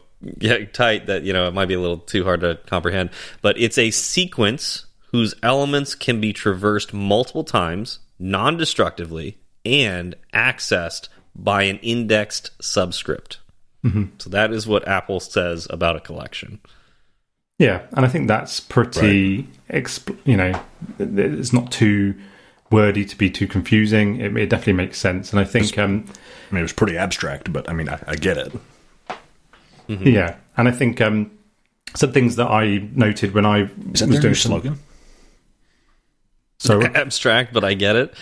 [0.73, 3.11] tight that you know it might be a little too hard to comprehend.
[3.43, 11.63] But it's a sequence whose elements can be traversed multiple times, non-destructively, and accessed by
[11.63, 13.39] an indexed subscript.
[13.85, 14.09] Mm -hmm.
[14.19, 16.61] So that is what Apple says about a collection.
[17.59, 20.01] Yeah, and I think that's pretty, right.
[20.25, 20.53] you know,
[20.99, 22.15] it's not too
[22.71, 24.21] wordy to be too confusing.
[24.21, 26.05] It, it definitely makes sense, and I think, um,
[26.51, 28.53] I mean, it was pretty abstract, but I mean, I, I get it.
[29.89, 30.07] Mm -hmm.
[30.07, 31.31] Yeah, and I think um,
[31.95, 34.79] some things that I noted when I is that was doing slogan.
[36.59, 38.15] So abstract, but I get it.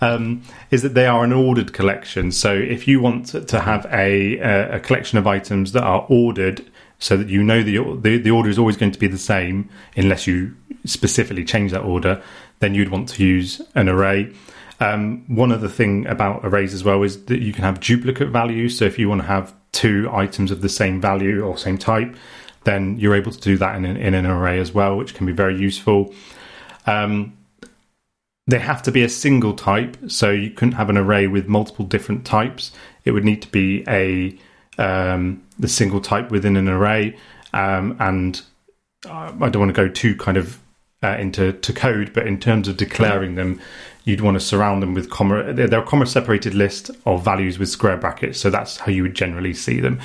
[0.00, 2.32] um, is that they are an ordered collection.
[2.32, 6.64] So if you want to have a, a collection of items that are ordered,
[7.00, 9.68] so that you know the, the, the order is always going to be the same,
[9.96, 12.22] unless you specifically change that order,
[12.60, 14.32] then you'd want to use an array.
[14.78, 18.78] Um, one other thing about arrays as well is that you can have duplicate values.
[18.78, 22.14] So if you want to have two items of the same value or same type,
[22.64, 25.26] then you're able to do that in an, in an array as well, which can
[25.26, 26.14] be very useful.
[26.86, 27.36] Um,
[28.46, 31.84] they have to be a single type, so you couldn't have an array with multiple
[31.84, 32.72] different types.
[33.04, 34.36] It would need to be a
[34.80, 37.16] um, the single type within an array,
[37.52, 38.40] um, and
[39.06, 40.58] uh, I don't want to go too kind of
[41.02, 43.60] uh, into to code, but in terms of declaring them,
[44.04, 45.52] you'd want to surround them with comma.
[45.52, 49.14] They're, a comma separated list of values with square brackets, so that's how you would
[49.14, 50.00] generally see them.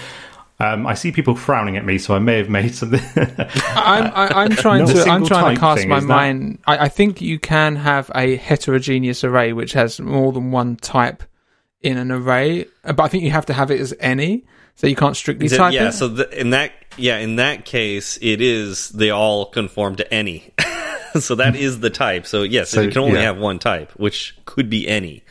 [0.57, 3.01] Um, I see people frowning at me, so I may have made something.
[3.75, 6.59] I'm, I, am trying to I'm trying to cast thing, my mind.
[6.65, 11.23] I, I, think you can have a heterogeneous array which has more than one type
[11.81, 14.95] in an array, but I think you have to have it as any, so you
[14.95, 15.93] can't strictly it, type yeah, it.
[15.93, 20.53] so the, in that yeah in that case, it is they all conform to any.
[21.19, 22.27] so that is the type.
[22.27, 23.23] So yes, so, you can only yeah.
[23.23, 25.23] have one type, which could be any.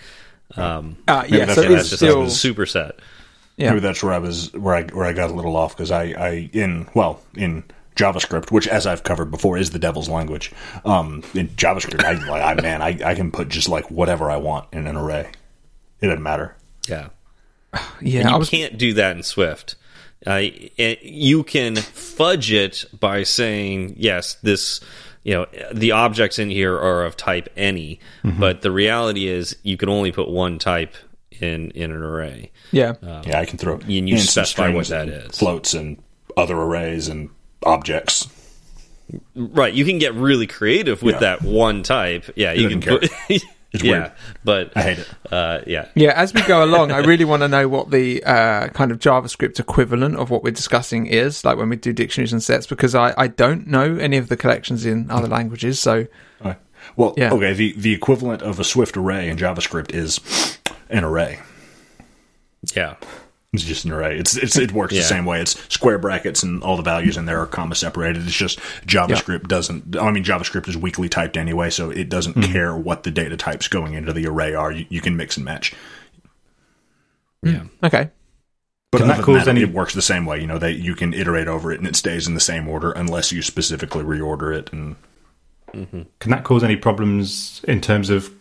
[0.56, 2.92] Um, uh, yeah, so that's just still, a superset.
[3.56, 3.70] Yeah.
[3.70, 6.04] Maybe that's where I was where I where I got a little off because I,
[6.04, 7.64] I in well in
[7.96, 10.52] JavaScript, which as I've covered before is the devil's language.
[10.84, 14.68] Um, in JavaScript, I, I man, I, I can put just like whatever I want
[14.72, 15.30] in an array.
[16.00, 16.56] It doesn't matter.
[16.88, 17.08] Yeah,
[18.00, 18.20] yeah.
[18.20, 18.50] And you was...
[18.50, 19.76] can't do that in Swift.
[20.26, 20.42] Uh,
[20.78, 24.80] you can fudge it by saying yes, this
[25.22, 28.40] you know the objects in here are of type any, mm -hmm.
[28.40, 30.96] but the reality is you can only put one type
[31.40, 32.50] in in an array.
[32.72, 35.38] Yeah, um, yeah, I can throw and you specify what that is.
[35.38, 35.98] Floats and
[36.36, 37.30] other arrays and
[37.62, 38.28] objects.
[39.34, 41.36] Right, you can get really creative with yeah.
[41.36, 42.30] that one type.
[42.36, 42.80] Yeah, you can.
[42.80, 43.10] Put,
[43.74, 44.12] It's yeah, weird.
[44.44, 45.08] but I hate it.
[45.32, 46.12] Uh, yeah, yeah.
[46.14, 49.58] As we go along, I really want to know what the uh, kind of JavaScript
[49.58, 53.12] equivalent of what we're discussing is, like when we do dictionaries and sets, because I,
[53.18, 55.80] I don't know any of the collections in other languages.
[55.80, 56.06] So,
[56.44, 56.56] right.
[56.94, 57.34] well, yeah.
[57.34, 57.52] okay.
[57.52, 60.20] The the equivalent of a Swift array in JavaScript is
[60.88, 61.40] an array.
[62.76, 62.94] Yeah.
[63.54, 64.18] It's just an array.
[64.18, 65.00] It's, it's it works yeah.
[65.00, 65.40] the same way.
[65.40, 68.24] It's square brackets and all the values in there are comma separated.
[68.24, 69.48] It's just JavaScript yeah.
[69.48, 69.96] doesn't.
[69.96, 72.52] I mean, JavaScript is weakly typed anyway, so it doesn't mm-hmm.
[72.52, 74.72] care what the data types going into the array are.
[74.72, 75.74] You, you can mix and match.
[77.42, 77.64] Yeah.
[77.82, 78.10] Okay.
[78.90, 80.40] But Can other that than cause that, any- it works the same way.
[80.40, 82.92] You know, they you can iterate over it and it stays in the same order
[82.92, 84.72] unless you specifically reorder it.
[84.72, 84.96] And
[85.72, 88.32] Can that cause any problems in terms of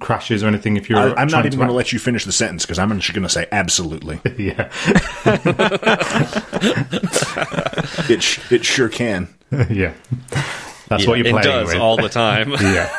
[0.00, 0.98] crashes or anything if you're?
[0.98, 3.22] I, I'm not even going to let you finish the sentence because I'm just going
[3.22, 4.20] to say absolutely.
[4.38, 4.70] Yeah,
[8.08, 9.28] it sh- it sure can.
[9.70, 9.92] yeah.
[10.88, 11.76] That's Yeah, what you're it playing does with.
[11.78, 12.50] all the time.
[12.52, 12.90] yeah,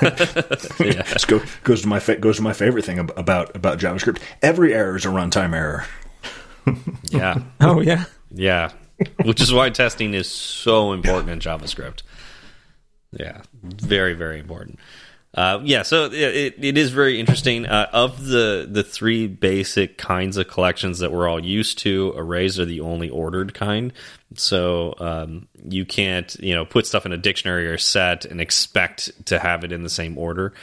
[0.79, 1.03] yeah.
[1.03, 4.19] This go, goes to my fa- goes to my favorite thing ab- about about JavaScript.
[4.41, 5.85] Every error is a runtime error.
[7.09, 7.39] yeah.
[7.61, 8.05] Oh yeah.
[8.31, 8.71] Yeah.
[9.23, 12.01] Which is why testing is so important in JavaScript.
[13.11, 13.41] Yeah.
[13.63, 14.79] Very, very important.
[15.33, 17.65] Uh, yeah, so it, it, is very interesting.
[17.65, 22.59] Uh, of the the three basic kinds of collections that we're all used to, arrays
[22.59, 23.93] are the only ordered kind.
[24.35, 29.27] So um, you can't, you know, put stuff in a dictionary or set and expect
[29.27, 30.53] to have it in the same order.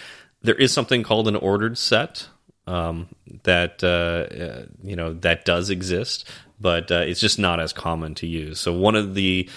[0.42, 2.28] There is something called an ordered set
[2.66, 3.08] um,
[3.44, 8.14] that uh, uh, you know that does exist, but uh, it's just not as common
[8.16, 8.58] to use.
[8.58, 9.48] So one of the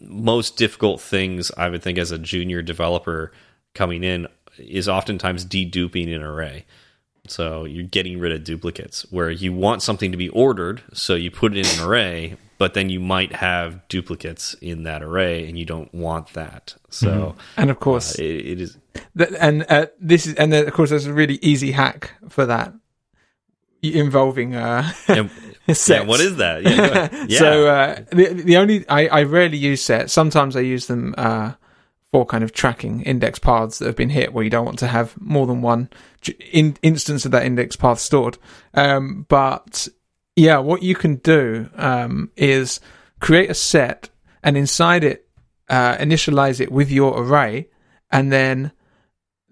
[0.00, 3.30] most difficult things I would think as a junior developer
[3.74, 4.26] coming in
[4.58, 6.64] is oftentimes deduping an array.
[7.28, 11.30] So you're getting rid of duplicates where you want something to be ordered, so you
[11.30, 15.56] put it in an array, but then you might have duplicates in that array, and
[15.56, 16.74] you don't want that.
[16.90, 18.76] So And of course, it, it is
[19.40, 22.74] and uh, this is and then, of course there's a really easy hack for that
[23.82, 25.30] involving uh and-
[25.88, 26.02] yeah.
[26.02, 26.62] What is that?
[26.62, 27.38] Yeah, yeah.
[27.38, 31.52] so uh the the only I, I rarely use sets sometimes i use them uh
[32.12, 34.86] for kind of tracking index paths that have been hit where you don't want to
[34.86, 35.88] have more than one
[36.52, 38.38] in, instance of that index path stored.
[38.74, 39.88] Um but
[40.36, 42.80] yeah what you can do um is
[43.20, 44.10] create a set
[44.42, 45.26] and inside it
[45.68, 47.68] uh initialize it with your array
[48.10, 48.72] and then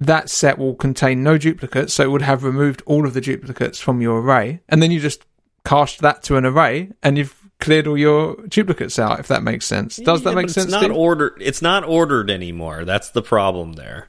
[0.00, 3.78] that set will contain no duplicates, so it would have removed all of the duplicates
[3.78, 5.26] from your array, and then you just
[5.64, 9.20] cast that to an array, and you've cleared all your duplicates out.
[9.20, 10.66] If that makes sense, does that make sense?
[10.66, 10.96] It's not Steve?
[10.96, 11.34] ordered.
[11.40, 12.84] It's not ordered anymore.
[12.84, 14.08] That's the problem there.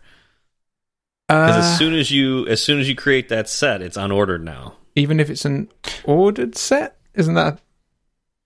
[1.27, 4.43] Because Uh, as soon as you as soon as you create that set, it's unordered
[4.43, 4.75] now.
[4.95, 5.69] even if it's an
[6.03, 7.59] ordered set, isn't that?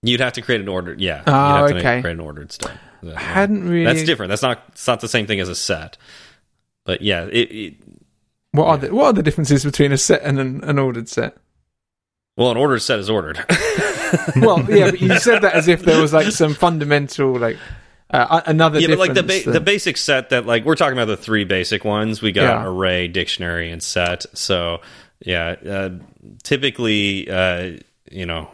[0.02, 1.00] You'd have to create an ordered.
[1.00, 1.22] Yeah.
[1.26, 2.00] Oh, you'd have to okay.
[2.00, 2.76] create an ordered set.
[3.02, 3.14] Yeah.
[3.16, 3.84] I hadn't really.
[3.84, 4.28] That's different.
[4.30, 4.62] That's not.
[4.68, 5.96] It's not the same thing as a set.
[6.84, 7.74] But yeah, it, it
[8.52, 11.36] What are the what are the differences between a set and an, an ordered set?
[12.36, 13.38] Well, an ordered set is ordered.
[14.36, 17.56] Well, yeah, but you said that as if there was like some fundamental like
[18.10, 18.78] uh, another.
[18.78, 21.16] yeah, but like the ba- that- the basic set that like we're talking about the
[21.16, 22.22] three basic ones.
[22.22, 22.66] We got Yeah.
[22.66, 24.24] array, dictionary, and set.
[24.34, 24.80] So
[25.24, 25.90] yeah, uh,
[26.44, 27.78] typically, uh,
[28.10, 28.48] you know,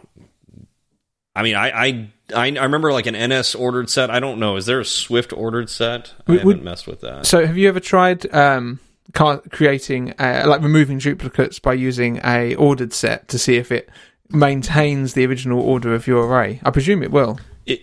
[1.34, 4.10] I mean, I, I I I remember like an NS ordered set.
[4.10, 4.56] I don't know.
[4.56, 6.14] Is there a Swift ordered set?
[6.26, 7.26] I Would- haven't messed with that.
[7.26, 8.80] So, have you ever tried um,
[9.14, 13.88] creating uh, like removing duplicates by using a ordered set to see if it
[14.30, 16.60] maintains the original order of your array?
[16.64, 17.38] I presume it will.
[17.66, 17.80] It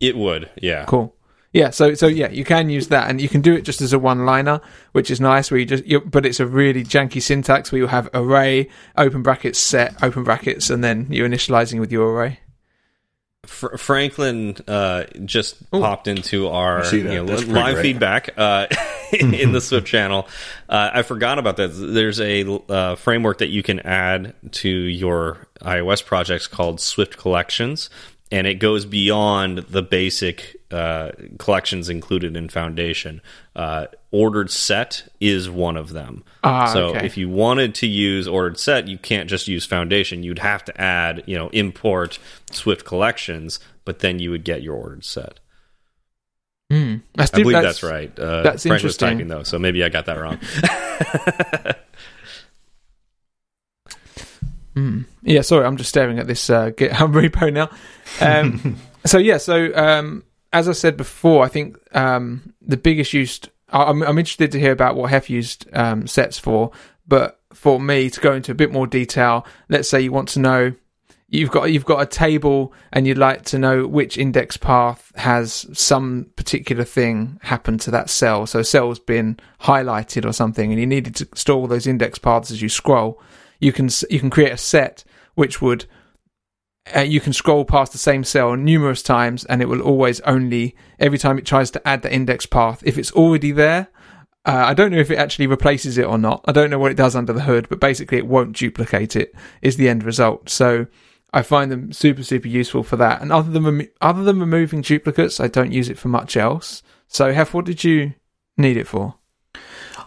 [0.00, 0.84] it would, yeah.
[0.86, 1.14] Cool.
[1.52, 1.70] Yeah.
[1.70, 3.98] So, so yeah, you can use that, and you can do it just as a
[3.98, 5.50] one-liner, which is nice.
[5.50, 9.22] Where you just, you, but it's a really janky syntax where you have array open
[9.22, 12.40] brackets set open brackets, and then you're initializing with your array.
[13.46, 17.82] Fr- Franklin uh, just popped into our you know, live great.
[17.82, 18.66] feedback uh,
[19.12, 20.28] in the Swift channel.
[20.68, 21.68] Uh, I forgot about that.
[21.68, 27.90] There's a uh, framework that you can add to your iOS projects called Swift Collections,
[28.30, 33.20] and it goes beyond the basic uh, collections included in Foundation.
[33.56, 36.24] Uh, ordered set is one of them.
[36.42, 37.06] Ah, so okay.
[37.06, 40.24] if you wanted to use ordered set, you can't just use Foundation.
[40.24, 42.18] You'd have to add, you know, import
[42.50, 45.38] Swift collections, but then you would get your ordered set.
[46.72, 47.02] Mm.
[47.14, 48.18] That's, I believe that's that's, right.
[48.18, 50.40] Uh, that's Frank was typing though, so maybe I got that wrong.
[54.74, 55.04] Mm.
[55.22, 57.70] Yeah, sorry, I'm just staring at this uh, GitHub repo now.
[58.20, 63.40] Um, so yeah, so um, as I said before, I think um, the biggest use.
[63.70, 66.70] I- I'm, I'm interested to hear about what Hef used um, sets for,
[67.06, 70.40] but for me to go into a bit more detail, let's say you want to
[70.40, 70.72] know
[71.28, 75.66] you've got you've got a table and you'd like to know which index path has
[75.72, 78.46] some particular thing happen to that cell.
[78.46, 82.18] So a cell's been highlighted or something, and you needed to store all those index
[82.18, 83.20] paths as you scroll.
[83.58, 85.86] You can you can create a set which would
[86.94, 90.76] uh, you can scroll past the same cell numerous times, and it will always only
[90.98, 93.88] every time it tries to add the index path if it's already there.
[94.46, 96.44] Uh, I don't know if it actually replaces it or not.
[96.46, 99.34] I don't know what it does under the hood, but basically it won't duplicate it.
[99.62, 100.50] Is the end result.
[100.50, 100.86] So
[101.32, 103.22] I find them super super useful for that.
[103.22, 106.82] And other than other than removing duplicates, I don't use it for much else.
[107.08, 108.14] So Hef, what did you
[108.58, 109.14] need it for?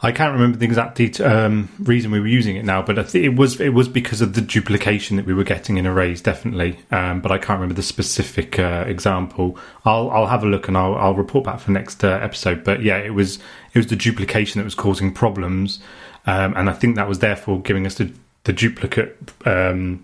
[0.03, 3.03] I can't remember the exact det- um, reason we were using it now, but I
[3.03, 6.21] think it was it was because of the duplication that we were getting in arrays,
[6.21, 6.79] definitely.
[6.91, 9.57] Um, but I can't remember the specific uh, example.
[9.85, 12.63] I'll I'll have a look and I'll I'll report back for next uh, episode.
[12.63, 13.37] But yeah, it was
[13.73, 15.79] it was the duplication that was causing problems,
[16.27, 18.11] um, and I think that was therefore giving us the
[18.43, 19.17] the duplicate.
[19.45, 20.03] Um,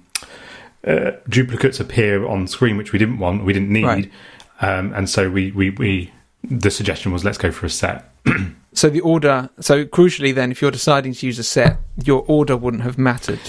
[0.86, 4.12] uh, duplicates appear on screen, which we didn't want, we didn't need, Right.
[4.60, 6.12] um, and so we, we, we
[6.44, 8.10] the suggestion was let's go for a set.
[8.74, 9.49] So the order.
[9.59, 13.39] So crucially, then, if you're deciding to use a set, your order wouldn't have mattered.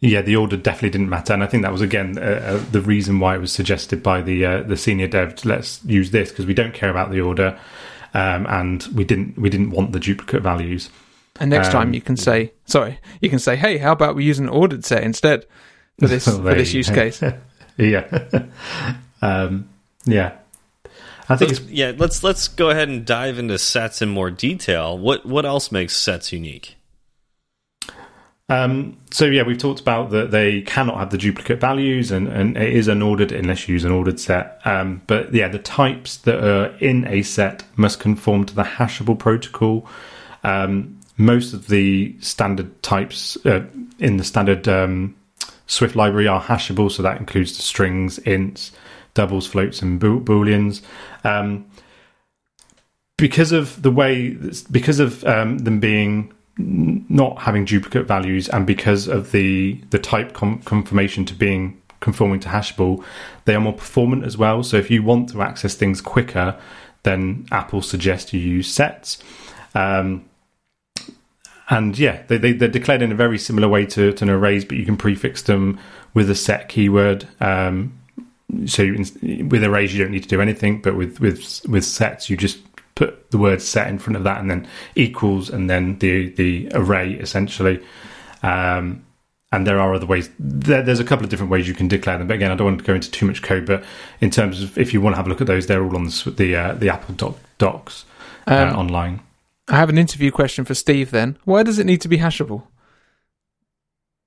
[0.00, 2.80] Yeah, the order definitely didn't matter, and I think that was again uh, uh, the
[2.80, 5.34] reason why it was suggested by the uh, the senior dev.
[5.36, 7.58] to Let's use this because we don't care about the order,
[8.14, 10.88] um, and we didn't we didn't want the duplicate values.
[11.38, 14.24] And next Um, time you can say, sorry, you can say, hey, how about we
[14.24, 15.44] use an ordered set instead
[15.98, 17.22] for this for this use case?
[17.76, 18.06] yeah,
[19.22, 19.68] um,
[20.06, 20.32] yeah.
[21.30, 24.98] I think Let's, yeah, let's let's go ahead and dive into sets in more detail.
[24.98, 26.76] What what else makes sets unique?
[28.48, 32.56] Um, so yeah, we've talked about that they cannot have the duplicate values, and, and
[32.56, 34.60] it is unordered unless you use an ordered set.
[34.64, 39.16] Um, but yeah, the types that are in a set must conform to the hashable
[39.16, 39.86] protocol.
[40.42, 43.64] Um, most of the standard types uh,
[44.00, 45.14] in the standard um,
[45.68, 48.72] Swift library are hashable, so that includes the strings, ints,
[49.14, 50.82] doubles, floats, and bool- booleans.
[51.24, 51.66] Um,
[53.16, 54.36] because of the way,
[54.70, 60.32] because of um, them being not having duplicate values, and because of the the type
[60.32, 63.04] com- confirmation to being conforming to hashable,
[63.44, 64.62] they are more performant as well.
[64.62, 66.58] So if you want to access things quicker,
[67.02, 69.22] then Apple suggests you use sets.
[69.74, 70.24] Um,
[71.68, 74.64] and yeah, they, they, they're declared in a very similar way to, to an arrays,
[74.64, 75.78] but you can prefix them
[76.14, 77.28] with a set keyword.
[77.40, 77.99] Um,
[78.66, 82.30] so you, with arrays, you don't need to do anything, but with, with with sets,
[82.30, 82.58] you just
[82.94, 86.68] put the word set in front of that, and then equals, and then the the
[86.74, 87.82] array essentially.
[88.42, 89.04] Um,
[89.52, 90.30] and there are other ways.
[90.38, 92.28] There, there's a couple of different ways you can declare them.
[92.28, 93.66] But again, I don't want to go into too much code.
[93.66, 93.82] But
[94.20, 96.04] in terms of if you want to have a look at those, they're all on
[96.04, 98.04] the the, uh, the Apple doc, docs
[98.46, 99.20] uh, Um, online.
[99.68, 101.10] I have an interview question for Steve.
[101.10, 102.62] Then, why does it need to be hashable?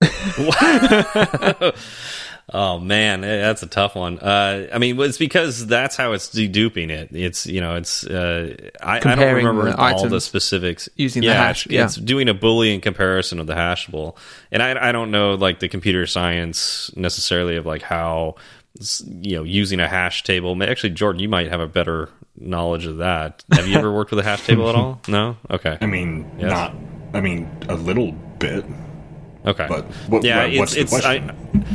[2.51, 4.19] oh man, eh, that's a tough one.
[4.19, 7.09] Uh, I mean, it's because that's how it's deduping it.
[7.11, 11.33] It's you know, it's uh, I, I don't remember the all the specifics using the
[11.33, 11.85] hash, It's, yeah.
[11.85, 14.15] it's doing a Boolean comparison of the hashable,
[14.51, 18.35] and I I don't know like the computer science necessarily of like how
[19.05, 20.61] you know using a hash table.
[20.63, 23.43] Actually, Jordan, you might have a better knowledge of that.
[23.53, 24.99] Have you ever worked with a hash table at all?
[25.07, 25.37] No.
[25.51, 25.77] Okay.
[25.79, 26.49] I mean, Yes.
[26.49, 26.75] not.
[27.13, 28.65] I mean, a little bit.
[29.45, 29.67] Okay.
[29.69, 31.65] But what- yeah, what- what's it's, the it's I, question?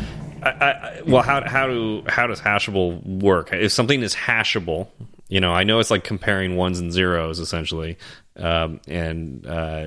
[0.43, 3.53] I, I, well, how how do how does hashable work?
[3.53, 4.89] If something is hashable,
[5.29, 7.97] you know, I know it's like comparing ones and zeros essentially,
[8.37, 9.87] um, and uh,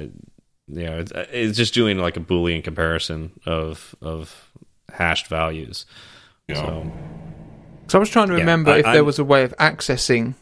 [0.68, 4.52] you know, it's, it's just doing like a boolean comparison of of
[4.94, 5.86] hashed values.
[6.48, 6.92] You know, So
[7.88, 9.56] So I was trying to Yeah, remember I- if there I'm- was a way of
[9.58, 10.36] accessing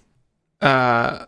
[0.61, 1.25] uh,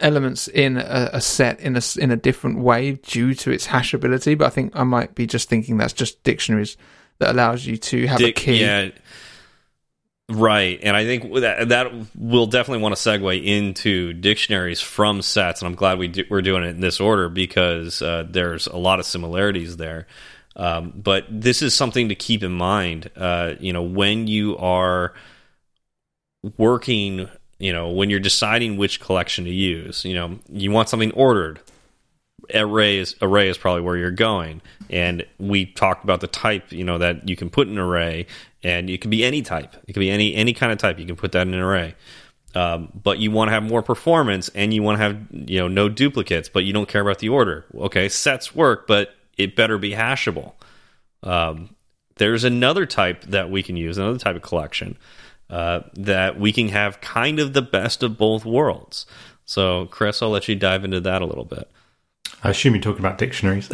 [0.00, 3.66] elements in a, a set in a s- in a different way due to its
[3.66, 4.38] hashability.
[4.38, 6.76] But I think I might be just thinking that's just dictionaries
[7.20, 8.60] that allows you to have a Dic- key.
[8.60, 8.90] yeah,
[10.30, 10.80] right.
[10.82, 15.68] And I think that that will definitely want to segue into dictionaries from sets, and
[15.68, 18.98] I'm glad we do, we're doing it in this order because uh, there's a lot
[18.98, 20.06] of similarities there.
[20.56, 23.10] Um, but this is something to keep in mind.
[23.14, 25.14] Uh, you know, when you are
[26.56, 31.12] working, you know, when you're deciding which collection to use, you know, you want something
[31.12, 31.60] ordered
[32.54, 34.62] array is array is probably where you're going.
[34.88, 38.26] And we talked about the type you know that you can put in an array
[38.62, 39.74] and it could be any type.
[39.86, 40.98] It could be any any kind of type.
[40.98, 41.94] You can put that in an array.
[42.54, 45.68] Um, but you want to have more performance and you want to have you know
[45.68, 47.64] no duplicates but you don't care about the order.
[47.74, 50.52] Okay sets work but it better be hashable.
[51.22, 51.74] Um,
[52.16, 54.98] there's another type that we can use another type of collection
[55.48, 59.06] uh, that we can have kind of the best of both worlds.
[59.44, 61.70] So chris i'll let you dive into that a little bit
[62.42, 63.68] I assume you're talking about dictionaries.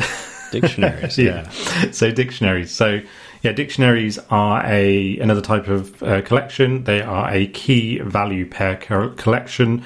[0.50, 1.48] dictionaries yeah.
[1.92, 2.70] So dictionaries.
[2.70, 3.00] So
[3.42, 6.84] yeah, dictionaries are a another type of uh, collection.
[6.84, 9.84] They are a key value pair co- collection.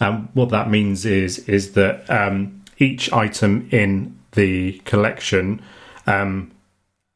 [0.00, 5.60] Um, what that means is is that um, each item in the collection
[6.06, 6.52] um,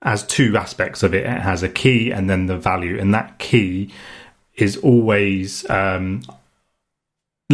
[0.02, 1.24] has two aspects of it.
[1.24, 3.92] It has a key and then the value, and that key
[4.56, 6.22] is always um,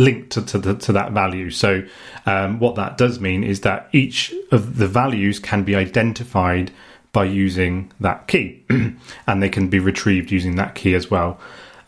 [0.00, 1.50] linked to, to, the, to that value.
[1.50, 1.84] So,
[2.26, 6.72] um, what that does mean is that each of the values can be identified
[7.12, 8.62] by using that key,
[9.26, 11.38] and they can be retrieved using that key as well.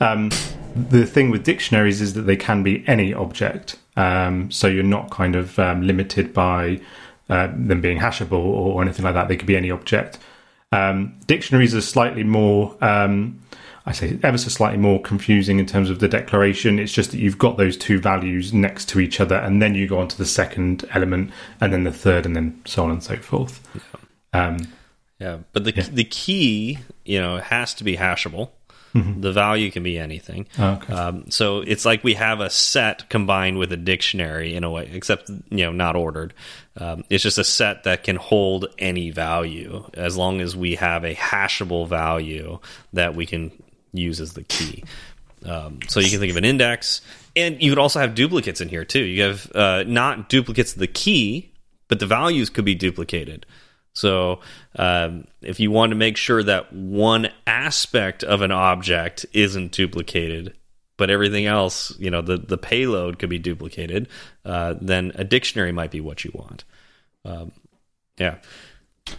[0.01, 0.31] Um,
[0.75, 5.11] the thing with dictionaries is that they can be any object, um, so you're not
[5.11, 6.81] kind of um, limited by
[7.29, 9.29] uh, them being hashable or anything like that.
[9.29, 10.19] They could be any object.
[10.73, 13.41] Um, dictionaries are slightly more, um,
[13.85, 16.79] I say, ever so slightly more confusing in terms of the declaration.
[16.79, 19.89] It's just that you've got those two values next to each other, and then you
[19.89, 21.31] go on to the second element,
[21.61, 23.61] and then the third, and then so on and so forth.
[24.33, 24.69] Um,
[25.19, 28.51] Yeah, but the the key, you know, has to be hashable.
[28.95, 30.47] The value can be anything.
[30.59, 30.93] Oh, okay.
[30.93, 34.91] Um, so it's like we have a set combined with a dictionary in a way,
[34.93, 36.35] except you know not ordered.
[36.77, 41.05] Um, it's just a set that can hold any value as long as we have
[41.05, 42.59] a hashable value
[42.93, 43.51] that we can
[43.93, 44.85] use as the key.
[45.45, 47.01] Um, so you can think of an index,
[47.35, 49.03] and you could also have duplicates in here too.
[49.03, 51.53] You have uh, not duplicates of the key,
[51.89, 53.45] but the values could be duplicated.
[53.93, 54.41] So
[54.77, 60.57] um, if you want to make sure that one aspect of an object isn't duplicated,
[60.97, 64.09] but everything else, you know, the the payload could be duplicated,
[64.45, 66.65] uh, then a dictionary might be what you want.
[67.25, 67.53] Um,
[68.19, 68.39] yeah,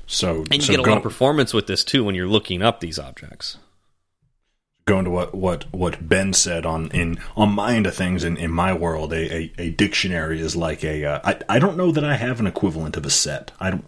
[0.07, 2.61] So, and you so get a lot of performance with this too when you're looking
[2.61, 3.57] up these objects.
[4.85, 8.37] Going to what, what, what Ben said on in on my end of things in,
[8.37, 11.05] in my world, a, a, a dictionary is like a.
[11.05, 13.51] Uh, I I don't know that I have an equivalent of a set.
[13.59, 13.85] I don't.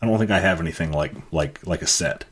[0.00, 2.24] I don't think I have anything like like like a set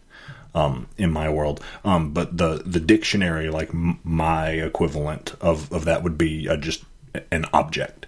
[0.55, 1.63] um, in my world.
[1.85, 6.57] Um, but the the dictionary, like m- my equivalent of, of that, would be uh,
[6.57, 6.85] just
[7.31, 8.07] an object.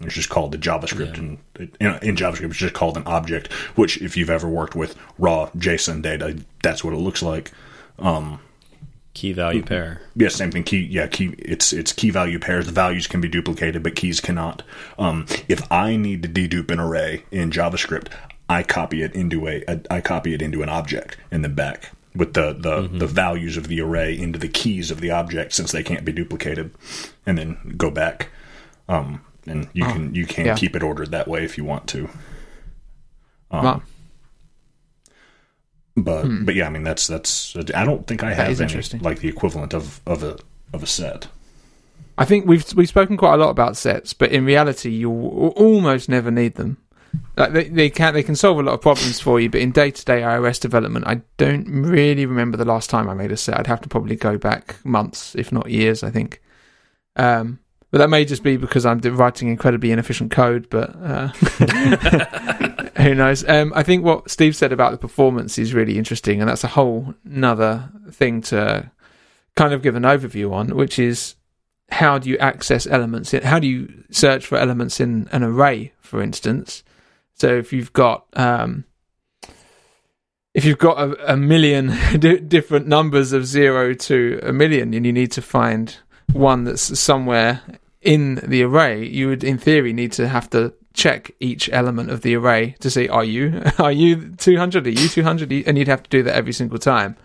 [0.00, 1.38] It's just called the JavaScript, and
[1.80, 3.52] in, in JavaScript, it's just called an object.
[3.74, 7.50] Which, if you've ever worked with raw JSON data, that's what it looks like.
[9.14, 10.00] Key value pair.
[10.14, 10.62] Yeah, same thing.
[10.62, 11.34] Key, yeah, key.
[11.38, 12.66] It's it's key value pairs.
[12.66, 14.62] The values can be duplicated, but keys cannot.
[14.98, 18.08] Um, if I need to dedupe an array in JavaScript,
[18.48, 21.90] I copy it into a, a I copy it into an object and then back
[22.14, 25.72] with the the, the values of the array into the keys of the object since
[25.72, 26.72] they can't be duplicated,
[27.26, 28.28] and then go back.
[28.88, 30.54] Um, and you can you can yeah.
[30.54, 32.08] keep it ordered that way if you want to.
[33.50, 33.80] Right.
[36.02, 37.56] But but yeah, I mean that's that's.
[37.74, 40.38] I don't think I have any like the equivalent of of a
[40.72, 41.28] of a set.
[42.16, 46.08] I think we've we've spoken quite a lot about sets, but in reality, you almost
[46.08, 46.78] never need them.
[47.36, 49.70] Like they, they can they can solve a lot of problems for you, but in
[49.70, 53.36] day to day iOS development, I don't really remember the last time I made a
[53.36, 53.58] set.
[53.58, 56.02] I'd have to probably go back months, if not years.
[56.02, 56.42] I think.
[57.16, 57.60] Um,
[57.90, 60.68] but that may just be because I'm writing incredibly inefficient code.
[60.68, 61.28] But uh,
[63.02, 63.48] who knows?
[63.48, 66.68] Um, I think what Steve said about the performance is really interesting, and that's a
[66.68, 68.90] whole another thing to
[69.56, 71.34] kind of give an overview on, which is
[71.90, 73.32] how do you access elements?
[73.32, 76.84] How do you search for elements in an array, for instance?
[77.34, 78.84] So if you've got um,
[80.52, 81.96] if you've got a, a million
[82.48, 85.96] different numbers of zero to a million, and you need to find
[86.32, 87.62] one that's somewhere
[88.02, 92.22] in the array, you would, in theory, need to have to check each element of
[92.22, 96.02] the array to see are you are you 200 are you 200 and you'd have
[96.02, 97.16] to do that every single time.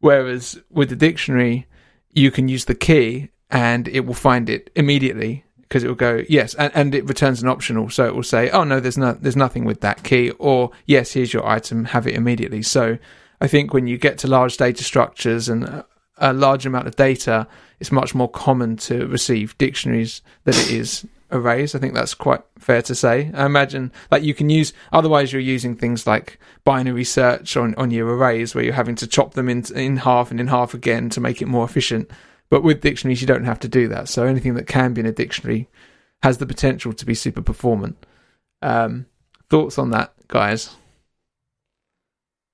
[0.00, 1.66] Whereas with the dictionary
[2.12, 6.22] you can use the key and it will find it immediately because it will go
[6.28, 9.14] yes and, and it returns an optional so it will say oh no there's no
[9.14, 12.60] there's nothing with that key or yes here's your item have it immediately.
[12.62, 12.98] So
[13.40, 15.86] i think when you get to large data structures and a-
[16.18, 17.46] a large amount of data
[17.80, 22.42] it's much more common to receive dictionaries than it is arrays i think that's quite
[22.58, 27.02] fair to say i imagine like you can use otherwise you're using things like binary
[27.02, 30.38] search on, on your arrays where you're having to chop them in, in half and
[30.38, 32.10] in half again to make it more efficient
[32.50, 34.08] but with dictionaries, you don't have to do that.
[34.08, 35.68] So anything that can be in a dictionary
[36.22, 37.96] has the potential to be super performant.
[38.62, 39.06] Um,
[39.50, 40.70] thoughts on that, guys?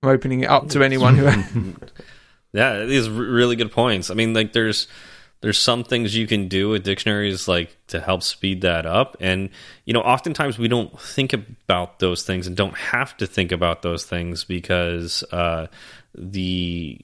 [0.03, 1.75] I'm opening it up to anyone who.
[2.53, 4.11] Yeah, these are really good points.
[4.11, 4.89] I mean, like there's
[5.41, 9.51] there's some things you can do with dictionaries like to help speed that up and
[9.85, 13.83] you know oftentimes we don't think about those things and don't have to think about
[13.83, 15.67] those things because uh,
[16.15, 16.99] the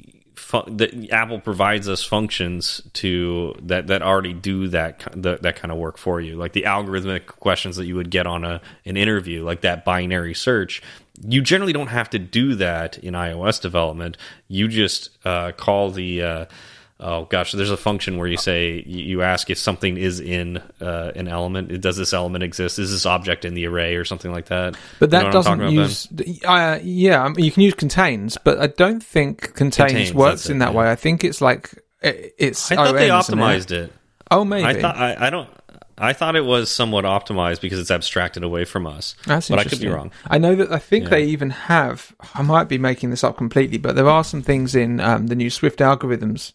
[0.68, 5.78] the Apple provides us functions to that that already do that that, that kind of
[5.78, 9.42] work for you like the algorithmic questions that you would get on a an interview
[9.42, 10.82] like that binary search
[11.24, 14.16] you generally don't have to do that in iOS development.
[14.48, 16.44] You just uh, call the uh,
[17.00, 20.58] oh gosh, there's a function where you say you you ask if something is in
[20.80, 21.80] uh, an element.
[21.80, 22.78] Does this element exist?
[22.78, 24.76] Is this object in the array or something like that?
[24.98, 26.08] But You that know doesn't about, use.
[26.44, 30.58] Uh, yeah, you can use contains, but I don't think contains, Contains, works in it,
[30.60, 30.78] that yeah.
[30.78, 30.90] way.
[30.90, 31.70] I think it's like
[32.02, 32.70] it- it's.
[32.72, 33.40] I thought they isn't it?
[33.42, 33.92] optimized it.
[34.30, 34.64] Oh, maybe.
[34.64, 35.48] I thought I, I don't.
[35.98, 39.14] I thought it was somewhat optimized because it's abstracted away from us.
[39.24, 40.10] That's but I could be wrong.
[40.26, 41.10] I know that I think Yeah.
[41.10, 42.14] they even have.
[42.34, 45.34] I might be making this up completely, but there are some things in um, the
[45.34, 46.52] new Swift algorithms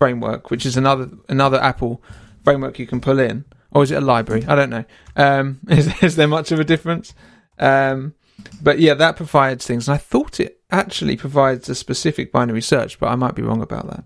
[0.00, 2.02] framework, which is another another Apple
[2.42, 4.44] framework you can pull in, or is it a library?
[4.48, 4.84] I don't know.
[5.14, 7.14] Um, is, is there much of a difference?
[7.58, 8.14] Um,
[8.62, 12.98] but yeah, that provides things, and I thought it actually provides a specific binary search,
[12.98, 14.04] but I might be wrong about that.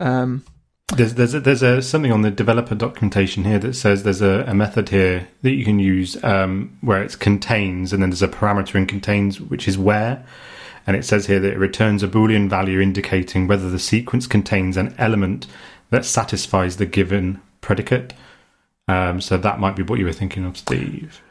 [0.00, 0.44] Um,
[0.96, 4.44] There's there's a, there's a something on the developer documentation here that says there's a,
[4.46, 8.28] a method here that you can use um, where it's contains and then there's a
[8.28, 10.24] parameter in contains which is where,
[10.86, 14.76] and it says here that it returns a boolean value indicating whether the sequence contains
[14.76, 15.46] an element
[15.90, 18.12] that satisfies the given predicate.
[18.88, 21.22] Um, so that might be what you were thinking of, Steve.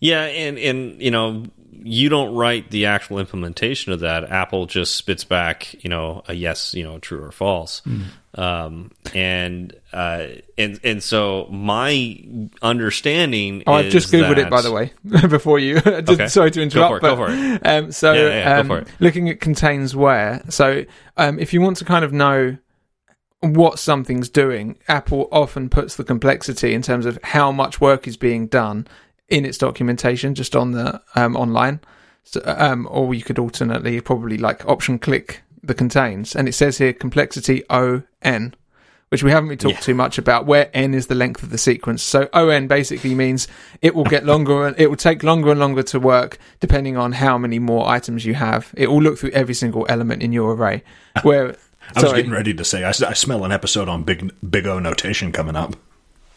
[0.00, 4.30] Yeah, and and you know, you don't write the actual implementation of that.
[4.30, 7.82] Apple just spits back, you know, a yes, you know, true or false.
[8.34, 12.22] Um, and uh, and and so my
[12.60, 13.62] understanding.
[13.66, 14.92] oh, I've just googled that, it, by the way,
[15.28, 15.80] before you.
[16.12, 16.28] Okay.
[16.28, 17.02] Sorry to interrupt.
[17.02, 17.66] Go for it, go for it.
[17.66, 18.88] Um, so, Yeah, yeah, go um, for it.
[19.00, 20.42] looking at contains where.
[20.48, 20.84] So,
[21.16, 22.56] um, if you want to kind of know
[23.40, 28.16] what something's doing, Apple often puts the complexity in terms of how much work is
[28.16, 28.86] being done
[29.32, 31.80] in its documentation, just on the um, online.
[32.24, 36.78] So, um, or you could alternately probably like option click the contains, and it says
[36.78, 38.54] here complexity O N.
[39.08, 39.80] Which we haven't really talked Yeah.
[39.80, 42.02] too much about, where n is the length of the sequence.
[42.02, 43.46] So on basically means
[43.82, 47.12] it will get longer and it will take longer and longer to work depending on
[47.12, 48.72] how many more items you have.
[48.74, 50.82] It will look through every single element in your array.
[51.24, 51.48] Where
[51.94, 54.78] I was sorry, getting ready to say I smell an episode on big big O
[54.78, 55.76] notation coming up.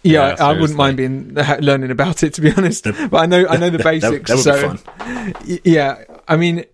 [0.05, 2.83] Yeah, Yeah, I wouldn't mind being learning about it to be honest.
[2.85, 4.29] But I know I know the That- that- basics.
[4.29, 5.59] That, would so be fun.
[5.63, 6.65] yeah, I mean,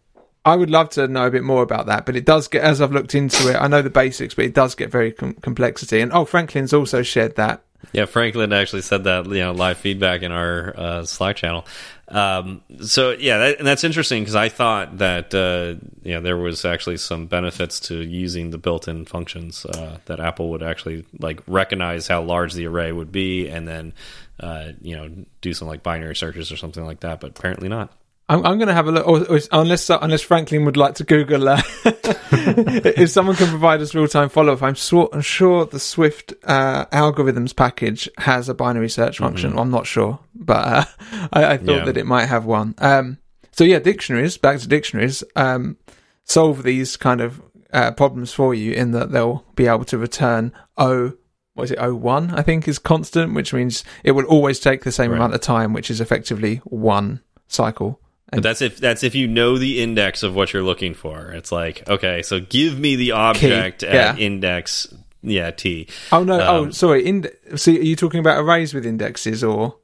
[0.45, 2.81] I would love to know a bit more about that, but it does get as
[2.81, 3.55] I've looked into it.
[3.55, 6.01] I know the basics, but it does get very com- complexity.
[6.01, 7.61] And oh, Franklin's also shared that.
[7.93, 11.65] Yeah, Franklin actually said that you know live feedback in our uh, Slack channel.
[12.11, 15.79] Um, so yeah, that, and that's interesting because I thought that uh,
[16.13, 20.61] know there was actually some benefits to using the built-in functions uh, that Apple would
[20.61, 23.93] actually like recognize how large the array would be, and then
[24.41, 25.09] uh, you know
[25.39, 27.21] do some like binary searches or something like that.
[27.21, 27.93] But apparently not.
[28.31, 31.03] I'm, I'm going to have a look, or, or unless unless Franklin would like to
[31.03, 31.49] Google.
[31.49, 35.79] Uh, if someone can provide us real time follow up, I'm sure I'm sure the
[35.79, 39.57] Swift uh, algorithms package has a binary search function.
[39.57, 40.85] I'm not sure, but uh,
[41.33, 41.85] I, I thought Yeah.
[41.85, 42.75] that it might have one.
[42.77, 43.17] Um,
[43.51, 44.37] so yeah, dictionaries.
[44.37, 45.23] Back to dictionaries.
[45.35, 45.77] Um,
[46.23, 47.41] solve these kind of
[47.73, 51.13] uh, problems for you in that they'll be able to return O.
[51.53, 51.79] What is it?
[51.79, 55.17] O one, I think, is constant, which means it will always take the same Right.
[55.17, 57.19] amount of time, which is effectively one
[57.49, 57.99] cycle.
[58.31, 61.31] But that's if that's if you know the index of what you're looking for.
[61.31, 64.23] It's like okay, so give me the object at yeah.
[64.23, 64.87] index
[65.21, 65.87] yeah t.
[66.11, 66.39] Oh no!
[66.39, 67.05] oh, Um, sorry.
[67.05, 69.75] Ind- see, are you talking about arrays with indexes or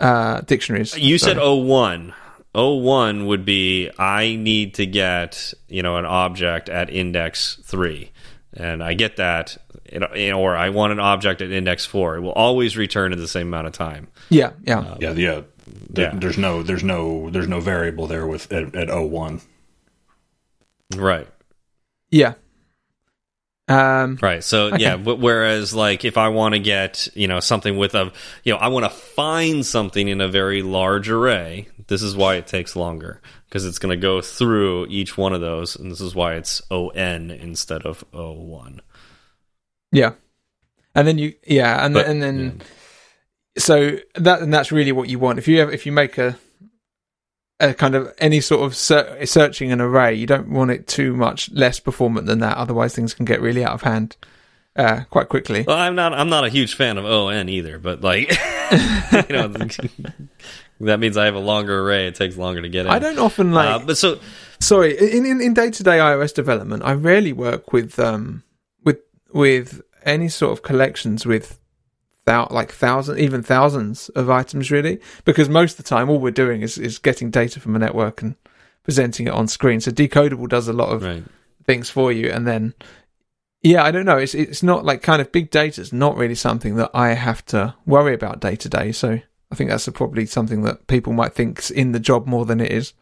[0.00, 0.96] uh, dictionaries?
[0.98, 1.60] You said Sorry.
[1.60, 2.14] 01.
[2.52, 8.10] 01 would be I need to get, you know, an object at index 3.
[8.54, 9.56] And I get that
[9.92, 12.16] you know, or I want an object at index 4.
[12.16, 14.08] It will always return in the same amount of time.
[14.28, 15.40] Yeah, yeah, Yeah, yeah.
[15.66, 16.18] There, Yeah.
[16.18, 19.40] There's no there's no there's no variable there with at, at 01.
[20.96, 21.28] Right.
[22.10, 22.34] yeah.
[23.68, 24.42] Um, Right.
[24.42, 24.82] So Okay.
[24.82, 28.52] yeah, but whereas like if I want to get, you know, something with a, you
[28.52, 32.48] know, I want to find something in a very large array, this is why it
[32.48, 36.14] takes longer because it's going to go through each one of those and this is
[36.16, 38.80] why it's ON instead of O1.
[39.92, 40.12] yeah.
[40.92, 42.60] And then you, yeah, and But- and then
[43.58, 45.38] so that and that's really what you want.
[45.38, 46.36] If you have, if you make a
[47.58, 51.14] a kind of any sort of ser- searching an array, you don't want it too
[51.14, 52.56] much less performant than that.
[52.56, 54.16] Otherwise, things can get really out of hand
[54.76, 55.64] uh, quite quickly.
[55.66, 56.14] Well, I'm not.
[56.14, 58.30] I'm not a huge fan of ON either, but like,
[58.72, 59.48] you know,
[60.80, 62.06] that means I have a longer array.
[62.06, 62.92] It takes longer to get in.
[62.92, 63.68] I don't often like.
[63.68, 64.18] Uh, but so
[64.60, 68.42] Sorry, in in, in day-to-day iOS development, I rarely work with um
[68.84, 69.00] with
[69.32, 71.59] with any sort of collections with
[72.30, 76.30] thou- like thousands, even thousands of items, really, because most of the time all we're
[76.30, 78.36] doing is is getting data from a network and
[78.84, 79.80] presenting it on screen.
[79.80, 81.24] So decodable does a lot of right.
[81.64, 82.74] things for you, and then
[83.62, 86.36] yeah, I don't know, it's it's not like kind of big data is not really
[86.36, 88.92] something that I have to worry about day to day.
[88.92, 89.20] So
[89.50, 92.70] I think that's probably something that people might think's in the job more than it
[92.70, 92.94] is.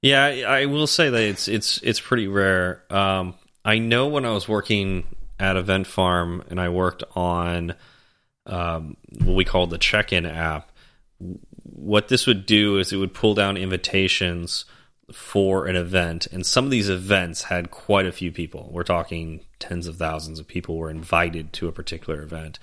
[0.00, 2.84] Yeah, I, I will say that it's it's it's pretty rare.
[2.90, 3.34] Um,
[3.64, 5.04] I know when I was working
[5.38, 7.74] at Event Farm and I worked on
[8.46, 10.70] um, what we call the check-in app.
[11.62, 14.64] What this would do is it would pull down invitations
[15.12, 18.68] for an event, and some of these events had quite a few people.
[18.70, 22.58] We're talking tens of thousands of people were invited to a particular event,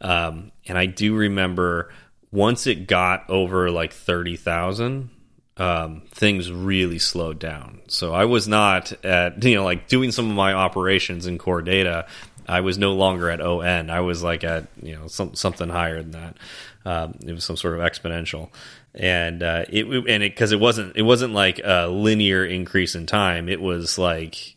[0.00, 1.92] um, and I do remember
[2.30, 5.10] once it got over like thirty thousand
[5.58, 7.80] um, things really slowed down.
[7.88, 11.62] So I was not at you know like doing some of my operations in core
[11.62, 12.06] data.
[12.46, 13.90] I was no longer at ON.
[13.90, 16.36] I was like at you know some, something higher than that.
[16.84, 18.48] Um, it was some sort of exponential,
[18.94, 23.04] and uh, it and it because it wasn't it wasn't like a linear increase in
[23.04, 23.48] time.
[23.50, 24.56] It was like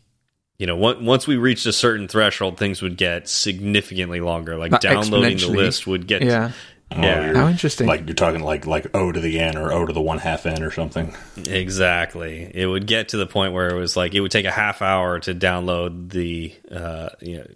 [0.58, 4.56] you know once we reached a certain threshold, things would get significantly longer.
[4.56, 6.52] Like Like downloading the list would get Yeah.
[6.96, 7.24] Oh, Yeah.
[7.26, 7.86] you're- How interesting.
[7.86, 10.46] Like you're talking like like O to the n or O to the one half
[10.46, 11.14] n or something.
[11.46, 12.50] Exactly.
[12.54, 14.82] It would get to the point where it was like it would take a half
[14.82, 17.46] hour to download the uh, you know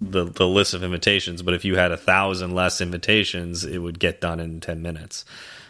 [0.00, 3.98] the the list of invitations, but if you had a thousand less invitations, it would
[3.98, 5.24] get done in ten minutes.